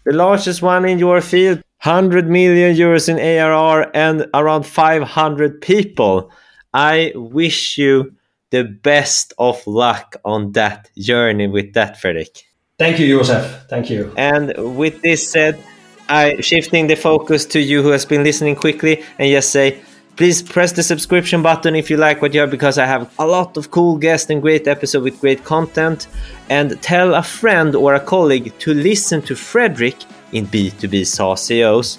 The 0.05 0.13
largest 0.13 0.63
one 0.63 0.85
in 0.87 0.99
your 0.99 1.21
field 1.21 1.63
100 1.83 2.29
million 2.29 2.77
euros 2.77 3.09
in 3.09 3.19
ARR 3.19 3.91
and 3.95 4.27
around 4.35 4.65
500 4.65 5.61
people. 5.63 6.31
I 6.75 7.13
wish 7.15 7.79
you 7.79 8.15
the 8.51 8.65
best 8.65 9.33
of 9.39 9.67
luck 9.67 10.17
on 10.25 10.53
that 10.53 10.91
journey 10.99 11.47
with 11.47 11.73
that, 11.75 12.01
Fredrik. 12.01 12.45
Thank 12.79 12.99
you, 12.99 13.19
Josef. 13.19 13.67
Thank 13.69 13.91
you. 13.91 14.13
And 14.17 14.77
with 14.77 15.01
this 15.03 15.31
said, 15.31 15.63
I 16.09 16.41
shifting 16.41 16.89
the 16.89 16.97
focus 16.97 17.47
to 17.47 17.61
you 17.61 17.83
who 17.83 17.91
has 17.91 18.05
been 18.05 18.25
listening 18.25 18.57
quickly 18.57 19.05
and 19.19 19.31
just 19.31 19.51
say, 19.51 19.81
please 20.21 20.43
press 20.43 20.73
the 20.73 20.83
subscription 20.83 21.41
button 21.41 21.75
if 21.75 21.89
you 21.89 21.97
like 21.97 22.21
what 22.21 22.35
you 22.35 22.41
heard 22.41 22.51
because 22.51 22.77
I 22.77 22.85
have 22.85 23.11
a 23.19 23.27
lot 23.27 23.57
of 23.57 23.71
cool 23.71 23.97
guests 23.97 24.29
and 24.29 24.43
great 24.43 24.69
episodes 24.69 25.03
with 25.03 25.19
great 25.19 25.45
content. 25.45 26.09
And 26.51 26.79
tell 26.83 27.15
a 27.15 27.23
friend 27.23 27.75
or 27.75 27.95
a 27.95 28.01
colleague 28.01 28.53
to 28.59 28.75
listen 28.75 29.23
to 29.23 29.35
Fredrik 29.35 29.97
in 30.33 30.47
B2B 30.47 31.07
SaaS 31.07 31.47
CEOs. 31.47 31.99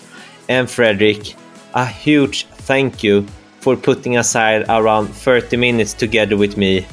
And 0.50 0.68
Fredrik, 0.68 1.36
a 1.74 1.84
huge 1.84 2.46
thank 2.70 3.02
you 3.02 3.26
for 3.60 3.76
putting 3.76 4.18
aside 4.18 4.66
around 4.70 5.08
30 5.08 5.58
minutes 5.58 5.96
together 5.96 6.38
with 6.38 6.58
me 6.58 6.86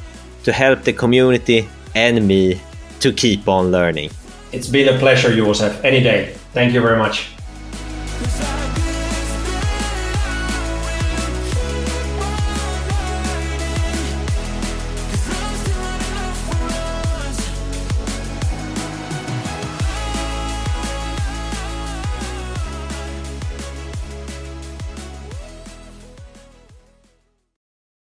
to 0.45 0.51
help 0.51 0.85
the 0.85 0.95
community 0.95 1.69
and 1.95 2.27
me 2.27 2.59
to 3.01 3.13
keep 3.13 3.47
on 3.49 3.71
learning. 3.71 4.09
It's 4.53 4.69
been 4.69 4.89
a 4.95 4.99
pleasure, 4.99 5.37
Josef, 5.37 5.85
any 5.85 6.01
day. 6.01 6.33
Thank 6.55 6.73
you 6.73 6.81
very 6.81 6.97
much. 6.97 7.29